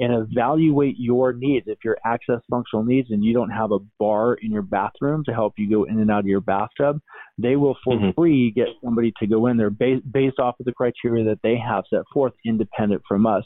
[0.00, 1.66] and evaluate your needs.
[1.66, 5.32] If your access functional needs and you don't have a bar in your bathroom to
[5.32, 7.00] help you go in and out of your bathtub,
[7.36, 8.10] they will for mm-hmm.
[8.14, 11.56] free get somebody to go in there based, based off of the criteria that they
[11.56, 13.44] have set forth independent from us.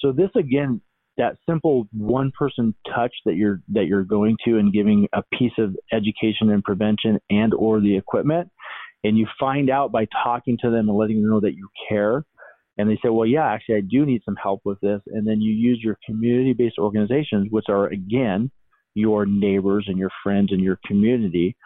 [0.00, 0.80] So this again,
[1.18, 5.52] that simple one person touch that you're that you're going to and giving a piece
[5.58, 8.48] of education and prevention and or the equipment
[9.04, 12.24] and you find out by talking to them and letting them know that you care
[12.78, 15.40] and they say well yeah actually i do need some help with this and then
[15.40, 18.50] you use your community based organizations which are again
[18.94, 21.56] your neighbors and your friends and your community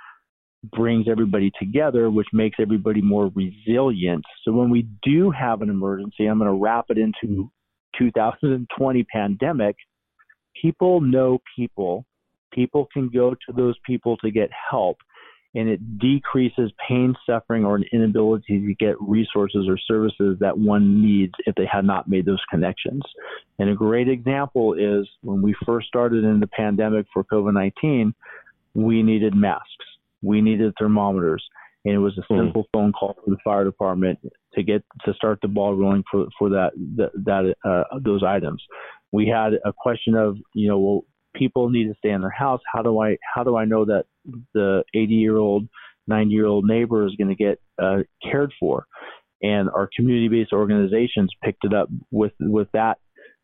[0.71, 4.23] brings everybody together, which makes everybody more resilient.
[4.45, 7.51] So when we do have an emergency, I'm going to wrap it into
[7.99, 9.77] 2020 pandemic,
[10.61, 12.05] people know people.
[12.53, 14.99] People can go to those people to get help,
[15.55, 21.01] and it decreases pain, suffering, or an inability to get resources or services that one
[21.01, 23.03] needs if they had not made those connections.
[23.59, 28.15] And a great example is when we first started in the pandemic for COVID 19,
[28.75, 29.87] we needed masks,
[30.23, 31.43] we needed thermometers,
[31.85, 32.41] and it was a hmm.
[32.41, 34.19] simple phone call to the fire department
[34.55, 38.63] to get to start the ball rolling for for that that, that uh, those items.
[39.13, 41.05] We had a question of you know well
[41.35, 42.61] people need to stay in their house.
[42.73, 44.05] How do I how do I know that
[44.55, 45.69] the 80 year old
[46.07, 48.87] 90 year old neighbor is going to get uh, cared for?
[49.43, 52.99] And our community based organizations picked it up with with that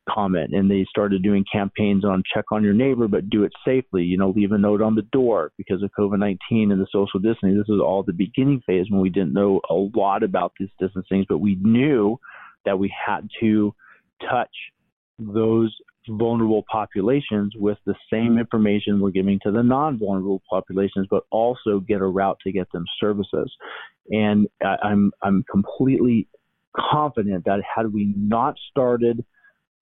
[0.08, 4.02] comment and they started doing campaigns on check on your neighbor but do it safely
[4.02, 7.56] you know leave a note on the door because of covid-19 and the social distancing
[7.56, 11.24] this is all the beginning phase when we didn't know a lot about these distancing
[11.28, 12.18] but we knew
[12.64, 13.74] that we had to
[14.28, 14.50] touch
[15.18, 15.74] those
[16.08, 22.00] vulnerable populations with the same information we're giving to the non-vulnerable populations, but also get
[22.00, 23.52] a route to get them services.
[24.10, 26.28] And I'm I'm completely
[26.76, 29.24] confident that had we not started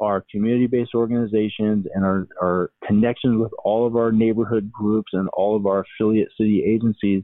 [0.01, 5.57] our community-based organizations and our, our connections with all of our neighborhood groups and all
[5.57, 7.22] of our affiliate city agencies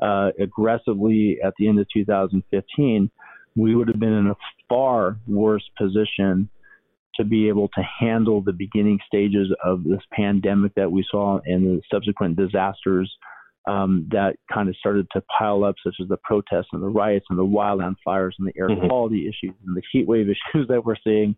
[0.00, 3.10] uh, aggressively at the end of 2015,
[3.56, 4.36] we would have been in a
[4.68, 6.48] far worse position
[7.16, 11.64] to be able to handle the beginning stages of this pandemic that we saw and
[11.64, 13.12] the subsequent disasters
[13.66, 17.24] um, that kind of started to pile up, such as the protests and the riots
[17.30, 18.86] and the wildland fires and the air mm-hmm.
[18.88, 21.36] quality issues and the heat wave issues that we're seeing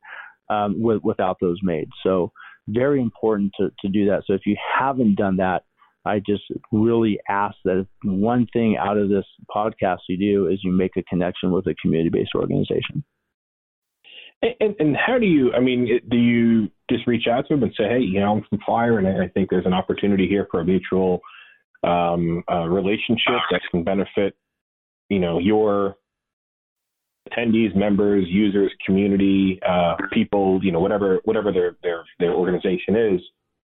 [0.50, 1.88] um, with, without those made.
[2.02, 2.32] So
[2.68, 4.22] very important to, to do that.
[4.26, 5.64] So if you haven't done that,
[6.04, 9.24] I just really ask that one thing out of this
[9.54, 13.04] podcast you do is you make a connection with a community-based organization.
[14.42, 15.52] And, and, how do you?
[15.54, 18.44] I mean, do you just reach out to them and say, "Hey, you know, I'm
[18.48, 21.20] from Fire, and I think there's an opportunity here for a mutual
[21.82, 24.36] um, uh, relationship that can benefit,
[25.08, 25.96] you know, your
[27.30, 33.20] attendees, members, users, community, uh, people, you know, whatever whatever their their their organization is.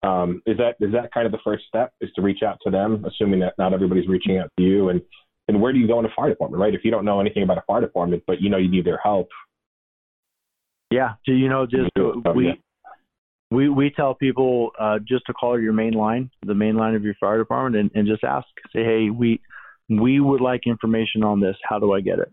[0.03, 1.93] Um, is that is that kind of the first step?
[2.01, 5.01] Is to reach out to them, assuming that not everybody's reaching out to you, and
[5.47, 6.73] and where do you go in a fire department, right?
[6.73, 8.99] If you don't know anything about a fire department, but you know you need their
[9.03, 9.29] help.
[10.91, 11.89] Yeah, so, you know, just
[12.35, 12.61] we
[13.51, 17.03] we we tell people uh, just to call your main line, the main line of
[17.03, 19.41] your fire department, and, and just ask, say, hey, we
[19.89, 21.55] we would like information on this.
[21.63, 22.31] How do I get it?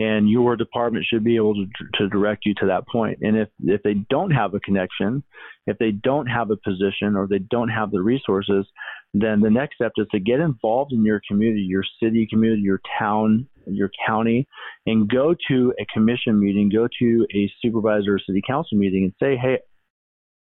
[0.00, 3.18] And your department should be able to, to direct you to that point.
[3.22, 5.22] And if, if they don't have a connection,
[5.66, 8.66] if they don't have a position or they don't have the resources,
[9.12, 12.80] then the next step is to get involved in your community, your city community, your
[12.98, 14.46] town, your county,
[14.86, 19.12] and go to a commission meeting, go to a supervisor or city council meeting and
[19.20, 19.60] say, hey,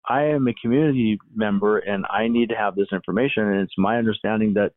[0.09, 3.43] I am a community member and I need to have this information.
[3.43, 4.73] And it's my understanding that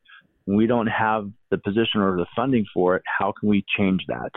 [0.46, 3.02] we don't have the position or the funding for it.
[3.18, 4.30] How can we change that?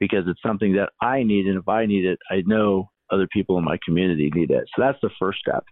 [0.00, 3.58] Because it's something that I need, and if I need it, I know other people
[3.58, 4.64] in my community need it.
[4.74, 5.64] So that's the first step.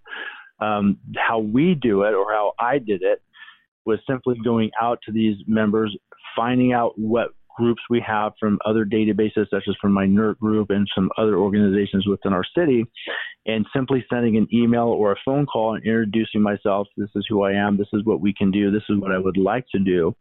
[0.60, 3.22] Um, how we do it, or how I did it,
[3.86, 5.96] was simply going out to these members,
[6.36, 10.70] finding out what groups we have from other databases, such as from my NERT group
[10.70, 12.84] and some other organizations within our city,
[13.46, 16.86] and simply sending an email or a phone call and introducing myself.
[16.96, 17.76] This is who I am.
[17.76, 18.70] This is what we can do.
[18.70, 20.14] This is what I would like to do.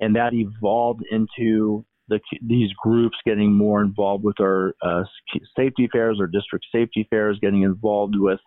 [0.00, 5.02] And that evolved into the, these groups getting more involved with our uh,
[5.56, 8.40] safety fairs, our district safety fairs, getting involved with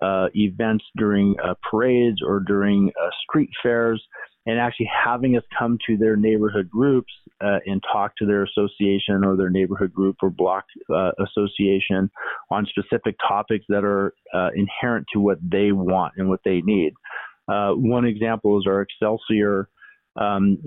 [0.00, 4.02] uh, events during uh, parades or during uh, street fairs,
[4.46, 7.12] and actually having us come to their neighborhood groups
[7.44, 12.10] uh, and talk to their association or their neighborhood group or block uh, association
[12.50, 14.14] on specific topics that are
[14.54, 16.92] inherent to what they want and what they need.
[17.48, 19.68] One example is our Excelsior
[20.20, 20.58] um,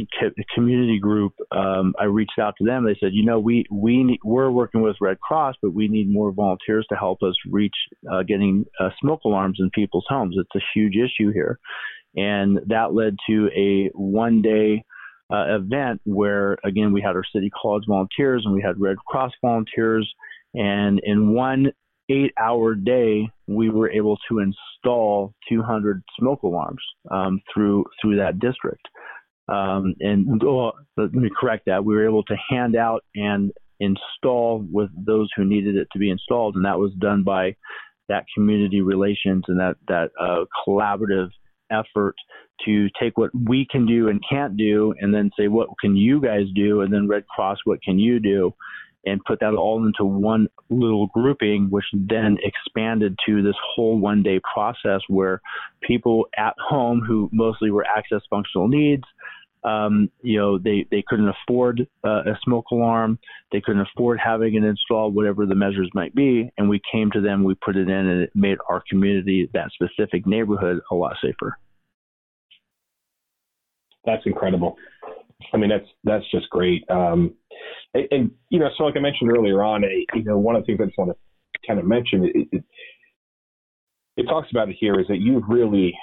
[0.55, 1.33] community group.
[1.51, 2.85] Um, I reached out to them.
[2.85, 6.09] They said, you know, we we need, we're working with Red Cross, but we need
[6.09, 7.75] more volunteers to help us reach
[8.11, 10.35] uh, getting uh, smoke alarms in people's homes.
[10.37, 11.59] It's a huge issue here
[12.15, 14.83] and that led to a one day
[15.31, 19.31] uh, event where, again, we had our City College volunteers and we had Red Cross
[19.41, 20.11] volunteers.
[20.53, 21.71] And in one
[22.09, 28.39] eight hour day, we were able to install 200 smoke alarms um, through through that
[28.39, 28.85] district.
[29.47, 31.83] Um, and oh, let me correct that.
[31.83, 36.09] We were able to hand out and install with those who needed it to be
[36.09, 37.55] installed, and that was done by
[38.07, 41.29] that community relations and that that uh, collaborative
[41.71, 42.15] effort
[42.65, 46.21] to take what we can do and can't do and then say what can you
[46.21, 46.81] guys do?
[46.81, 48.53] And then red cross what can you do
[49.05, 54.23] and put that all into one little grouping which then expanded to this whole one
[54.23, 55.41] day process where
[55.81, 59.03] people at home who mostly were access functional needs
[59.63, 63.19] um, you know, they, they couldn't afford uh, a smoke alarm.
[63.51, 66.51] They couldn't afford having it installed, whatever the measures might be.
[66.57, 69.69] And we came to them, we put it in, and it made our community, that
[69.71, 71.59] specific neighborhood, a lot safer
[74.05, 74.77] that's incredible.
[75.53, 76.83] I mean, that's that's just great.
[76.89, 77.33] Um,
[77.93, 79.83] and, and, you know, so like I mentioned earlier on,
[80.13, 82.63] you know, one of the things I just want to kind of mention it, it,
[84.17, 85.93] it talks about it here is that you've really,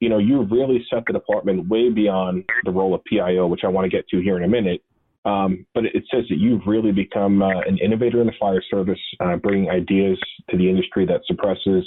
[0.00, 3.68] you know, you've really set the department way beyond the role of PIO, which I
[3.68, 4.82] want to get to here in a minute.
[5.24, 9.00] Um, but it says that you've really become uh, an innovator in the fire service,
[9.20, 10.18] uh, bringing ideas
[10.50, 11.84] to the industry that suppresses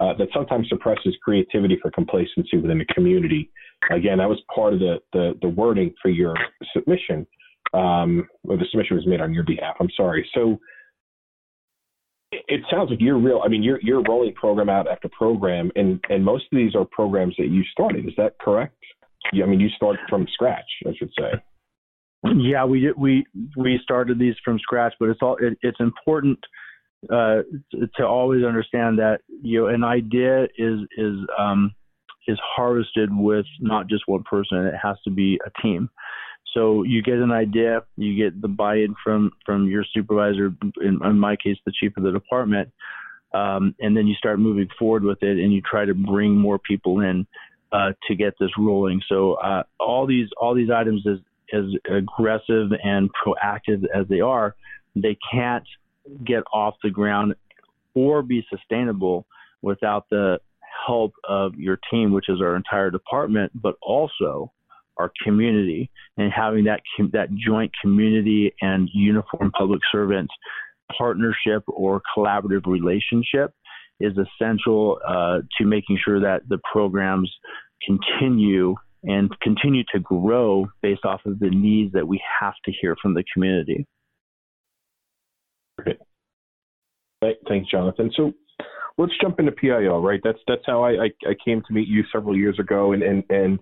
[0.00, 3.50] uh, that sometimes suppresses creativity for complacency within the community.
[3.90, 6.34] Again, that was part of the, the, the wording for your
[6.74, 7.26] submission,
[7.72, 9.76] um, or the submission was made on your behalf.
[9.80, 10.28] I'm sorry.
[10.34, 10.58] So
[12.48, 13.42] it sounds like you're real.
[13.44, 16.84] I mean, you're you're rolling program out after program, and and most of these are
[16.84, 18.06] programs that you started.
[18.06, 18.76] Is that correct?
[19.32, 21.32] I mean, you started from scratch, I should say.
[22.36, 23.24] Yeah, we we
[23.56, 26.38] we started these from scratch, but it's all it, it's important
[27.10, 27.42] uh,
[27.96, 31.74] to always understand that you know an idea is is um,
[32.26, 34.58] is harvested with not just one person.
[34.66, 35.90] It has to be a team.
[36.54, 41.18] So you get an idea, you get the buy-in from from your supervisor, in, in
[41.18, 42.70] my case, the chief of the department,
[43.34, 46.58] um, and then you start moving forward with it, and you try to bring more
[46.58, 47.26] people in
[47.72, 49.02] uh, to get this rolling.
[49.08, 51.18] So uh, all these all these items, as
[51.52, 54.54] as aggressive and proactive as they are,
[54.94, 55.64] they can't
[56.24, 57.34] get off the ground
[57.94, 59.26] or be sustainable
[59.62, 60.38] without the
[60.86, 64.52] help of your team, which is our entire department, but also
[64.98, 66.80] our community and having that
[67.12, 70.30] that joint community and uniform public servant
[70.96, 73.52] partnership or collaborative relationship
[74.00, 77.32] is essential uh, to making sure that the programs
[77.84, 78.74] continue
[79.04, 83.14] and continue to grow based off of the needs that we have to hear from
[83.14, 83.86] the community.
[85.78, 85.98] Great.
[87.48, 88.10] Thanks, Jonathan.
[88.16, 88.32] So
[88.98, 90.20] let's jump into PIO, right?
[90.22, 93.24] That's that's how I, I, I came to meet you several years ago, and and,
[93.30, 93.58] and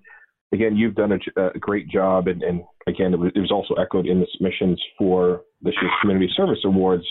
[0.52, 3.74] again, you've done a, a great job, and, and again, it was, it was, also
[3.74, 7.04] echoed in the submissions for the Community Service Awards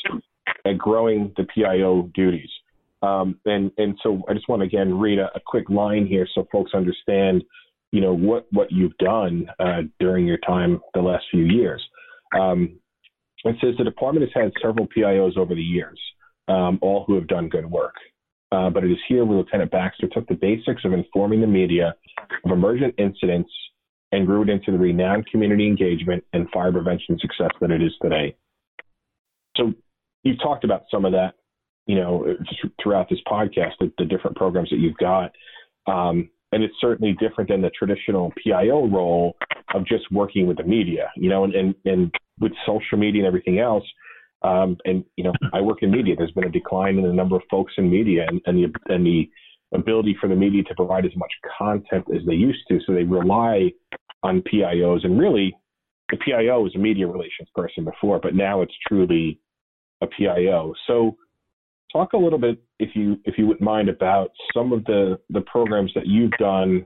[0.66, 2.50] at growing the PIO duties.
[3.02, 6.28] Um, and and so I just want to again read a, a, quick line here
[6.36, 7.44] so folks understand,
[7.92, 11.84] you know, what what you've done uh, during your time the last few years.
[12.40, 12.80] Um,
[13.50, 16.00] it says the department has had several PIOs over the years,
[16.48, 17.96] um, all who have done good work.
[18.52, 21.96] Uh, but it is here where Lieutenant Baxter took the basics of informing the media
[22.44, 23.50] of emergent incidents
[24.12, 27.94] and grew it into the renowned community engagement and fire prevention success that it is
[28.02, 28.36] today.
[29.56, 29.74] So
[30.24, 31.36] you've talked about some of that
[31.88, 32.26] you know,
[32.82, 35.32] throughout this podcast, the, the different programs that you've got.
[35.88, 39.36] Um, and it's certainly different than the traditional PIO role
[39.74, 43.28] of just working with the media, you know, and, and, and with social media and
[43.28, 43.84] everything else.
[44.44, 46.16] Um, and, you know, I work in media.
[46.18, 49.06] There's been a decline in the number of folks in media and, and the, and
[49.06, 49.30] the
[49.74, 52.80] ability for the media to provide as much content as they used to.
[52.86, 53.72] So they rely
[54.24, 55.54] on PIOs and really
[56.12, 59.40] the PIO was a media relations person before, but now it's truly
[60.02, 60.74] a PIO.
[60.88, 61.16] So
[61.92, 65.42] talk a little bit, if you if you wouldn't mind, about some of the the
[65.42, 66.86] programs that you've done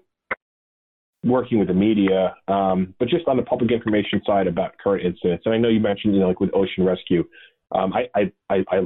[1.25, 5.43] working with the media, um, but just on the public information side about current incidents.
[5.45, 7.23] And I know you mentioned, you know, like with Ocean Rescue.
[7.71, 8.81] Um, I, I, I, I,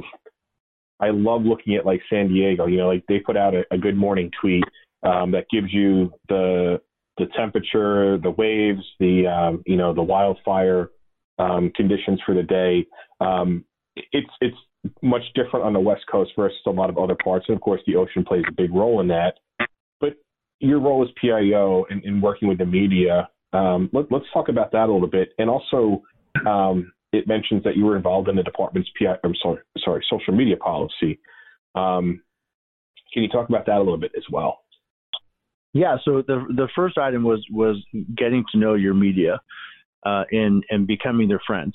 [1.02, 2.66] I love looking at like San Diego.
[2.66, 4.64] You know, like they put out a, a good morning tweet
[5.04, 6.82] um, that gives you the
[7.18, 10.92] the temperature, the waves, the um, you know the wildfire
[11.40, 12.88] um, conditions for the day.
[13.20, 13.66] Um,
[14.14, 14.58] it's it's
[15.02, 17.82] much different on the West Coast versus a lot of other parts, and of course
[17.86, 19.36] the ocean plays a big role in that.
[20.60, 24.72] Your role as PIO in, in working with the media, um, let, us talk about
[24.74, 26.04] that a little bit, and also.
[26.46, 30.32] Um, it mentions that you were involved in the department's PI, I'm sorry, sorry, social
[30.32, 31.20] media policy.
[31.74, 32.22] Um,
[33.14, 34.60] can you talk about that a little bit as well?
[35.74, 37.78] Yeah, so the the first item was was
[38.16, 39.40] getting to know your media,
[40.04, 41.74] uh, and and becoming their friends,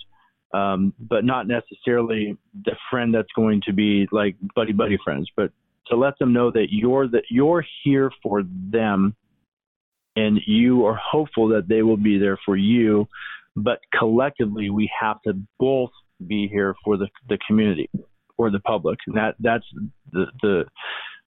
[0.53, 5.53] um, but not necessarily the friend that's going to be like buddy buddy friends, but
[5.89, 9.15] to let them know that you're that you're here for them,
[10.17, 13.07] and you are hopeful that they will be there for you,
[13.57, 15.91] but collectively we have to both
[16.27, 17.91] be here for the the community
[18.39, 19.67] or the public, and that that's
[20.13, 20.65] the the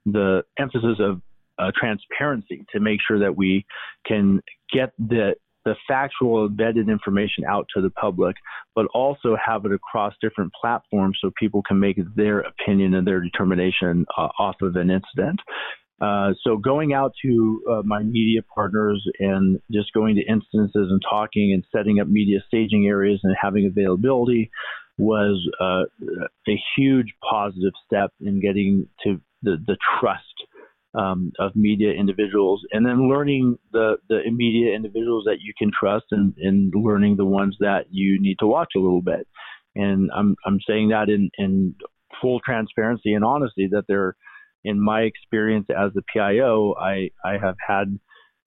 [0.06, 1.22] the emphasis of
[1.60, 3.66] uh, transparency to make sure that we
[4.06, 4.42] can
[4.72, 5.36] get the
[5.68, 8.38] the factual embedded information out to the public,
[8.74, 13.20] but also have it across different platforms so people can make their opinion and their
[13.20, 15.42] determination uh, off of an incident.
[16.00, 21.02] Uh, so going out to uh, my media partners and just going to instances and
[21.10, 24.50] talking and setting up media staging areas and having availability
[24.98, 25.84] was uh,
[26.48, 30.24] a huge positive step in getting to the, the trust
[30.98, 36.06] um, of media individuals, and then learning the the media individuals that you can trust,
[36.12, 39.28] and, and learning the ones that you need to watch a little bit.
[39.76, 41.76] And I'm I'm saying that in in
[42.22, 44.16] full transparency and honesty that they're
[44.64, 48.00] in my experience as the PIO, I I have had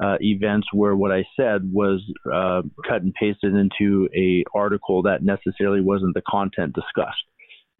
[0.02, 2.00] uh, events where what I said was
[2.32, 7.24] uh, cut and pasted into a article that necessarily wasn't the content discussed.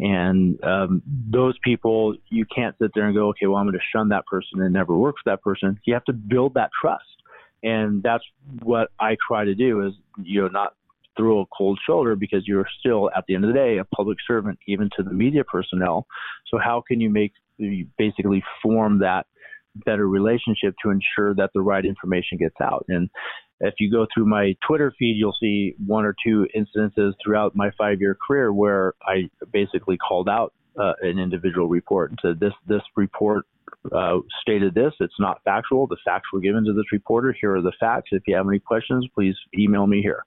[0.03, 3.85] And um, those people, you can't sit there and go, okay, well, I'm going to
[3.95, 5.79] shun that person and never work for that person.
[5.85, 7.05] You have to build that trust.
[7.63, 8.25] And that's
[8.63, 9.93] what I try to do is,
[10.23, 10.75] you know, not
[11.19, 14.17] throw a cold shoulder because you're still, at the end of the day, a public
[14.27, 16.07] servant, even to the media personnel.
[16.51, 19.27] So how can you make, you basically form that
[19.85, 22.87] better relationship to ensure that the right information gets out?
[22.89, 23.11] And
[23.61, 27.71] if you go through my Twitter feed, you'll see one or two instances throughout my
[27.77, 32.55] five year career where I basically called out uh, an individual report and said, this,
[32.67, 33.45] this report
[33.95, 34.93] uh, stated this.
[35.01, 35.87] It's not factual.
[35.87, 37.35] The facts were given to this reporter.
[37.39, 38.11] Here are the facts.
[38.13, 40.25] If you have any questions, please email me here.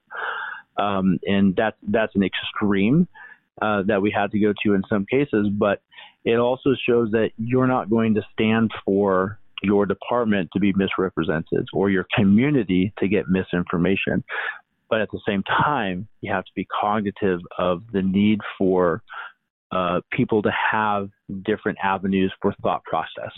[0.76, 3.08] Um, and that, that's an extreme
[3.60, 5.82] uh, that we had to go to in some cases, but
[6.24, 11.66] it also shows that you're not going to stand for your department to be misrepresented
[11.72, 14.22] or your community to get misinformation.
[14.90, 19.02] But at the same time, you have to be cognitive of the need for
[19.72, 21.08] uh, people to have
[21.44, 23.32] different avenues for thought process.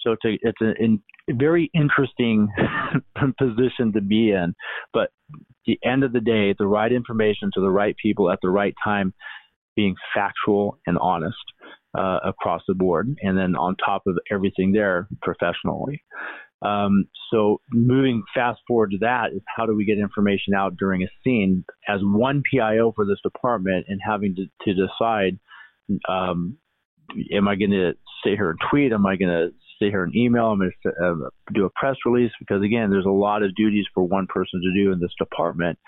[0.00, 2.48] So it's a, it's a, very interesting
[3.38, 4.54] position to be in.
[4.92, 5.10] But
[5.66, 8.74] the end of the day, the right information to the right people at the right
[8.82, 9.12] time,
[9.74, 11.36] being factual and honest
[11.96, 16.02] uh, across the board, and then on top of everything there, professionally.
[16.62, 21.02] Um, so moving fast forward to that is how do we get information out during
[21.02, 25.38] a scene as one PIO for this department and having to, to decide,
[26.08, 26.56] um,
[27.32, 27.92] am I going to
[28.24, 28.92] sit here and tweet?
[28.92, 29.48] Am I going to
[29.78, 30.46] sit here and email?
[30.46, 33.84] I'm going to uh, do a press release because again, there's a lot of duties
[33.92, 35.78] for one person to do in this department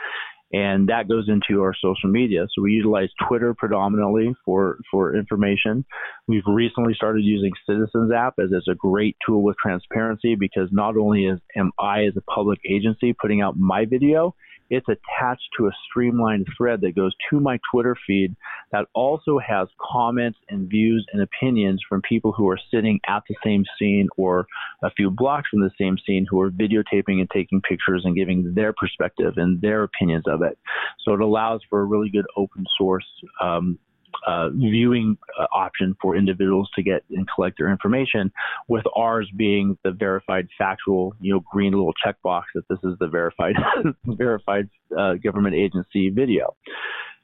[0.52, 2.46] and that goes into our social media.
[2.54, 5.84] So we utilize Twitter predominantly for for information.
[6.26, 10.96] We've recently started using Citizens app as it's a great tool with transparency because not
[10.96, 14.34] only is am I as a public agency putting out my video,
[14.70, 18.34] it's attached to a streamlined thread that goes to my Twitter feed
[18.72, 23.34] that also has comments and views and opinions from people who are sitting at the
[23.44, 24.46] same scene or
[24.82, 28.52] a few blocks from the same scene who are videotaping and taking pictures and giving
[28.54, 30.58] their perspective and their opinions of it.
[31.04, 33.06] So it allows for a really good open source
[33.42, 33.78] um,
[34.26, 38.32] uh, viewing uh, option for individuals to get and collect their information,
[38.68, 43.08] with ours being the verified factual, you know, green little checkbox that this is the
[43.08, 43.54] verified
[44.04, 44.68] verified
[44.98, 46.54] uh, government agency video.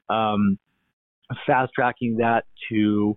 [0.08, 0.58] Um,
[1.46, 3.16] fast tracking that to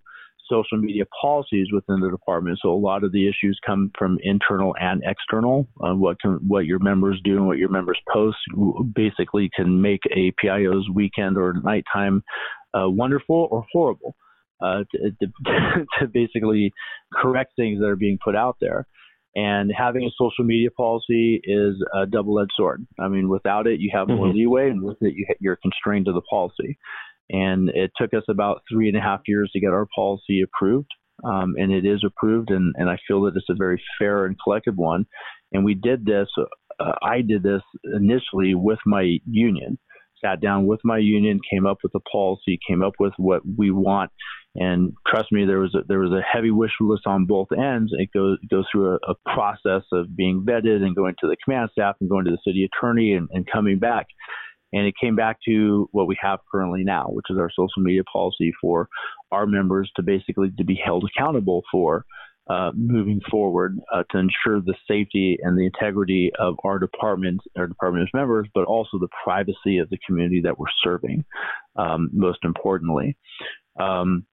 [0.49, 2.59] social media policies within the department.
[2.61, 5.67] So a lot of the issues come from internal and external.
[5.81, 8.37] Uh, what can what your members do and what your members post
[8.95, 12.23] basically can make a PIO's weekend or nighttime
[12.77, 14.15] uh, wonderful or horrible.
[14.59, 15.27] Uh, to, to,
[15.99, 16.73] to basically
[17.13, 18.87] correct things that are being put out there.
[19.35, 22.87] And having a social media policy is a double-edged sword.
[22.99, 24.35] I mean, without it, you have more mm-hmm.
[24.35, 26.79] leeway, and with it, you, you're constrained to the policy.
[27.29, 30.89] And it took us about three and a half years to get our policy approved.
[31.23, 34.35] Um, and it is approved, and, and I feel that it's a very fair and
[34.43, 35.05] collective one.
[35.51, 36.29] And we did this,
[36.79, 39.77] uh, I did this initially with my union,
[40.23, 43.71] sat down with my union, came up with a policy, came up with what we
[43.71, 44.11] want.
[44.55, 47.91] And trust me, there was a, there was a heavy wish list on both ends.
[47.95, 51.69] It goes goes through a, a process of being vetted and going to the command
[51.71, 54.07] staff and going to the city attorney and, and coming back
[54.73, 58.03] and it came back to what we have currently now, which is our social media
[58.11, 58.89] policy for
[59.31, 62.05] our members to basically to be held accountable for
[62.49, 67.67] uh, moving forward uh, to ensure the safety and the integrity of our department, our
[67.67, 71.25] department's members, but also the privacy of the community that we're serving.
[71.75, 73.17] Um, most importantly.
[73.79, 74.25] Um,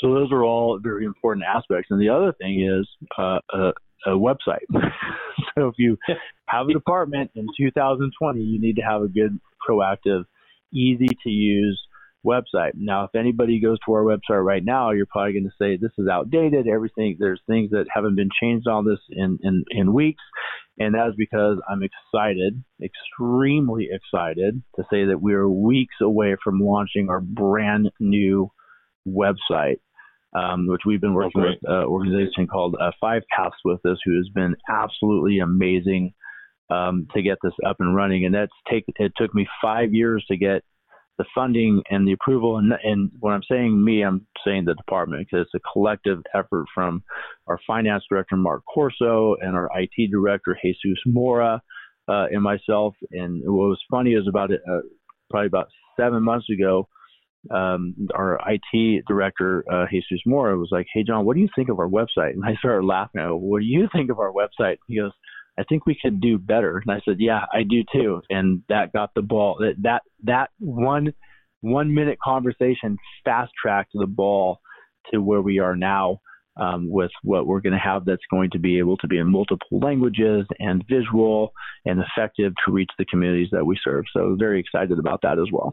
[0.00, 1.88] so those are all very important aspects.
[1.90, 2.86] And the other thing is
[3.16, 3.72] uh, uh
[4.06, 4.66] a website.
[5.54, 5.96] so if you
[6.46, 9.38] have a department in 2020, you need to have a good,
[9.68, 10.24] proactive,
[10.72, 11.80] easy to use
[12.26, 12.72] website.
[12.74, 15.92] Now, if anybody goes to our website right now, you're probably going to say this
[15.98, 16.66] is outdated.
[16.68, 20.22] Everything there's things that haven't been changed on this in in, in weeks,
[20.78, 26.36] and that is because I'm excited, extremely excited to say that we are weeks away
[26.42, 28.50] from launching our brand new
[29.06, 29.78] website
[30.34, 34.16] um, which we've been working with an organization called uh, Five Paths with us, who
[34.16, 36.12] has been absolutely amazing
[36.70, 38.26] um, to get this up and running.
[38.26, 40.62] And that's take it took me five years to get
[41.18, 42.58] the funding and the approval.
[42.58, 46.66] And, and when I'm saying me, I'm saying the department because it's a collective effort
[46.74, 47.02] from
[47.46, 51.60] our finance director Mark Corso and our IT director Jesus Mora
[52.08, 52.94] uh, and myself.
[53.10, 54.80] And what was funny is about it, uh,
[55.30, 55.68] probably about
[55.98, 56.88] seven months ago
[57.50, 61.68] um, our IT director, uh, Jesus Mora, was like, Hey, John, what do you think
[61.68, 62.32] of our website?
[62.32, 63.20] And I started laughing.
[63.20, 64.76] I go, What do you think of our website?
[64.86, 65.12] He goes,
[65.58, 66.78] I think we could do better.
[66.78, 68.22] And I said, Yeah, I do too.
[68.30, 69.56] And that got the ball.
[69.60, 71.12] That that that one
[71.60, 74.60] one minute conversation fast tracked the ball
[75.12, 76.20] to where we are now.
[76.60, 79.30] Um, with what we're going to have that's going to be able to be in
[79.30, 81.52] multiple languages and visual
[81.84, 84.06] and effective to reach the communities that we serve.
[84.12, 85.72] So very excited about that as well.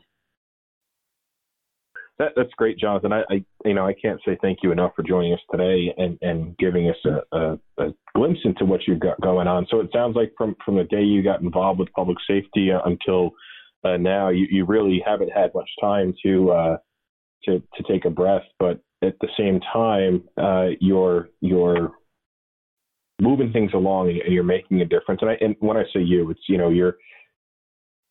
[2.17, 3.11] That, that's great, Jonathan.
[3.11, 6.17] I, I, you know, I can't say thank you enough for joining us today and,
[6.21, 9.67] and giving us a, a, a glimpse into what you've got going on.
[9.69, 13.31] So it sounds like from, from the day you got involved with public safety until
[13.85, 16.77] uh, now, you, you really haven't had much time to uh,
[17.43, 18.41] to to take a breath.
[18.57, 21.91] But at the same time, uh, you're you're
[23.21, 25.21] moving things along and you're making a difference.
[25.21, 26.97] And, I, and when I say you, it's you know you're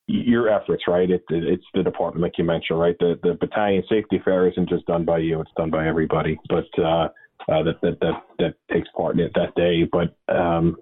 [0.06, 1.10] your efforts, right?
[1.10, 2.96] It, it's the department, like you mentioned, right?
[2.98, 6.38] The the battalion safety fair isn't just done by you; it's done by everybody.
[6.48, 7.08] But uh,
[7.48, 9.88] uh, that, that that that takes part in it that day.
[9.90, 10.76] But um,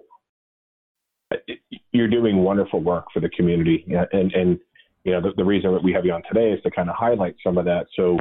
[1.91, 4.59] you're doing wonderful work for the community, and and
[5.03, 6.95] you know the, the reason that we have you on today is to kind of
[6.95, 7.87] highlight some of that.
[7.95, 8.17] So.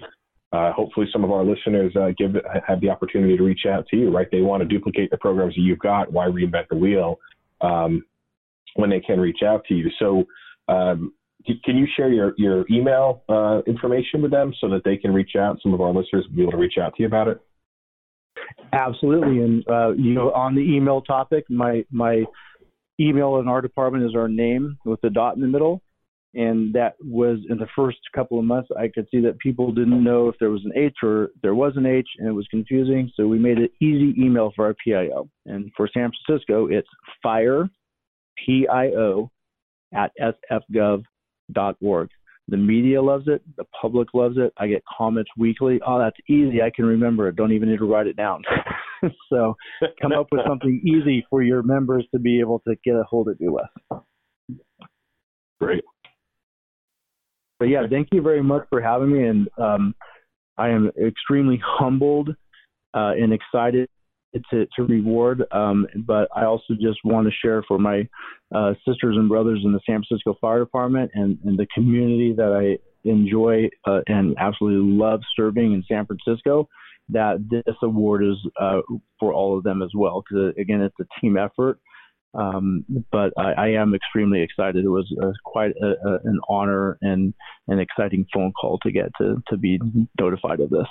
[0.54, 2.34] Uh, hopefully, some of our listeners uh, give
[2.68, 4.10] have the opportunity to reach out to you.
[4.10, 4.28] Right?
[4.30, 6.12] They want to duplicate the programs that you've got.
[6.12, 7.18] Why reinvent the wheel
[7.62, 8.04] um,
[8.76, 9.88] when they can reach out to you?
[9.98, 10.26] So,
[10.68, 11.12] um,
[11.64, 15.32] can you share your, your email uh, information with them so that they can reach
[15.38, 15.58] out?
[15.62, 17.40] Some of our listeners will be able to reach out to you about it.
[18.72, 22.24] Absolutely, and uh, you know, on the email topic, my my
[22.98, 25.82] email in our department is our name with the dot in the middle,
[26.34, 28.70] and that was in the first couple of months.
[28.76, 31.74] I could see that people didn't know if there was an H or there was
[31.76, 33.10] an H, and it was confusing.
[33.14, 36.88] So we made an easy email for our PIO, and for San Francisco, it's
[37.22, 37.68] fire,
[38.44, 39.30] P I O
[39.94, 42.08] at sfgov.org.
[42.48, 43.42] The media loves it.
[43.56, 44.52] The public loves it.
[44.58, 45.80] I get comments weekly.
[45.86, 46.60] Oh, that's easy.
[46.60, 47.36] I can remember it.
[47.36, 48.42] Don't even need to write it down.
[49.30, 49.54] so
[50.00, 53.28] come up with something easy for your members to be able to get a hold
[53.28, 54.00] of you with.
[55.60, 55.84] Great.
[57.60, 59.24] But yeah, thank you very much for having me.
[59.24, 59.94] And um,
[60.58, 62.30] I am extremely humbled
[62.92, 63.88] uh, and excited
[64.50, 65.44] to, to reward.
[65.52, 68.08] Um, but I also just want to share for my
[68.54, 72.52] uh, sisters and brothers in the San Francisco Fire Department and, and the community that
[72.52, 72.78] I
[73.08, 76.68] enjoy uh, and absolutely love serving in San Francisco,
[77.08, 78.80] that this award is uh,
[79.18, 80.22] for all of them as well.
[80.22, 81.78] Because again, it's a team effort.
[82.34, 84.86] Um, but I, I, am extremely excited.
[84.86, 87.34] It was uh, quite a, a, an honor and
[87.68, 89.78] an exciting phone call to get to to be
[90.18, 90.86] notified of this.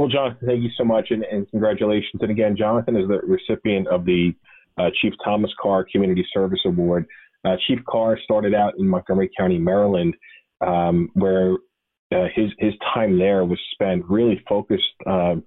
[0.00, 2.22] Well, Jonathan, thank you so much, and, and congratulations.
[2.22, 4.32] And again, Jonathan is the recipient of the
[4.78, 7.04] uh, Chief Thomas Carr Community Service Award.
[7.44, 10.14] Uh, Chief Carr started out in Montgomery County, Maryland,
[10.62, 11.52] um, where
[12.14, 15.44] uh, his his time there was spent really focused um,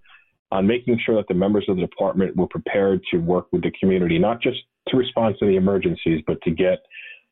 [0.51, 3.71] on making sure that the members of the department were prepared to work with the
[3.79, 4.59] community, not just
[4.89, 6.77] to respond to the emergencies, but to get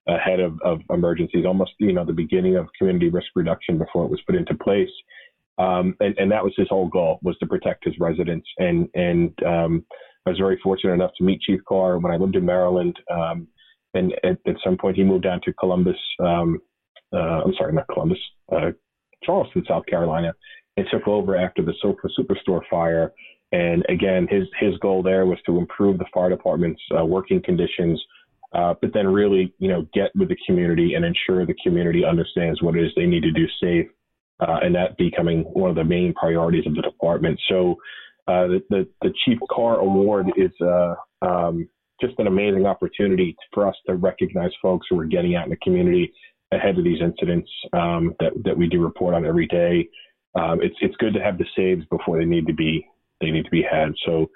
[0.08, 4.10] ahead of, of emergencies, almost you know the beginning of community risk reduction before it
[4.10, 4.90] was put into place.
[5.58, 8.48] Um, and, and, that was his whole goal was to protect his residents.
[8.58, 9.86] And and um,
[10.26, 12.98] I was very fortunate enough to meet Chief Carr when I lived in Maryland.
[13.12, 13.48] Um,
[13.94, 15.98] and at, at, some point, he moved down to Columbus.
[16.20, 16.60] Um,
[17.14, 18.20] uh, I'm sorry, not Columbus,
[18.52, 18.72] uh,
[19.24, 20.34] Charleston, South Carolina,
[20.78, 23.12] and took over after the Sofa Superstore fire.
[23.52, 28.02] And again, his his goal there was to improve the fire department's uh, working conditions,
[28.54, 32.62] uh, but then really, you know, get with the community and ensure the community understands
[32.62, 33.88] what it is they need to do safe,
[34.42, 37.40] uh, and that becoming one of the main priorities of the department.
[37.50, 37.76] So,
[38.28, 41.68] uh, the, the, the Chief Carr Award is uh, um,
[42.00, 45.58] just an amazing opportunity for us to recognize folks who are getting out in the
[45.58, 46.14] community
[46.52, 49.88] ahead of these incidents um, that that we do report on every day
[50.36, 52.88] um, it's it's good to have the saves before they need to be
[53.20, 53.94] they need to be had.
[54.06, 54.30] So,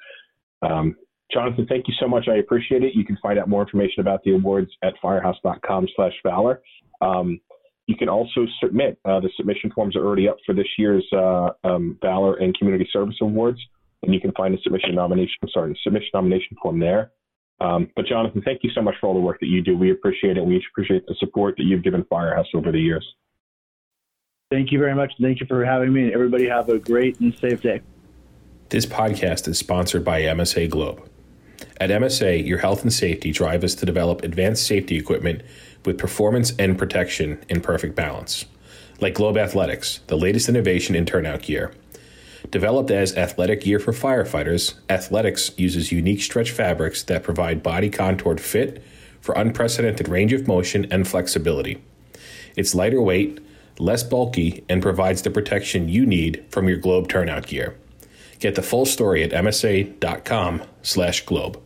[0.61, 0.95] um,
[1.31, 2.27] Jonathan, thank you so much.
[2.27, 2.93] I appreciate it.
[2.93, 6.61] You can find out more information about the awards at firehouse.com/valor.
[7.01, 7.39] Um,
[7.87, 8.97] you can also submit.
[9.05, 12.87] Uh, the submission forms are already up for this year's uh, um, Valor and Community
[12.91, 13.59] Service Awards,
[14.03, 15.35] and you can find the submission nomination.
[15.49, 17.11] Sorry, the submission nomination form there.
[17.61, 19.77] Um, but Jonathan, thank you so much for all the work that you do.
[19.77, 20.45] We appreciate it.
[20.45, 23.05] We appreciate the support that you've given Firehouse over the years.
[24.51, 25.13] Thank you very much.
[25.21, 26.03] Thank you for having me.
[26.03, 27.81] And everybody have a great and safe day.
[28.69, 31.07] This podcast is sponsored by MSA Globe.
[31.79, 35.41] At MSA, your health and safety drive us to develop advanced safety equipment
[35.85, 38.45] with performance and protection in perfect balance.
[38.99, 41.73] Like Globe Athletix, the latest innovation in turnout gear.
[42.49, 48.39] Developed as athletic gear for firefighters, Athletix uses unique stretch fabrics that provide body contoured
[48.39, 48.83] fit
[49.19, 51.81] for unprecedented range of motion and flexibility.
[52.55, 53.39] It's lighter weight
[53.79, 57.75] less bulky, and provides the protection you need from your globe turnout gear.
[58.39, 61.61] Get the full story at msa.com/globe.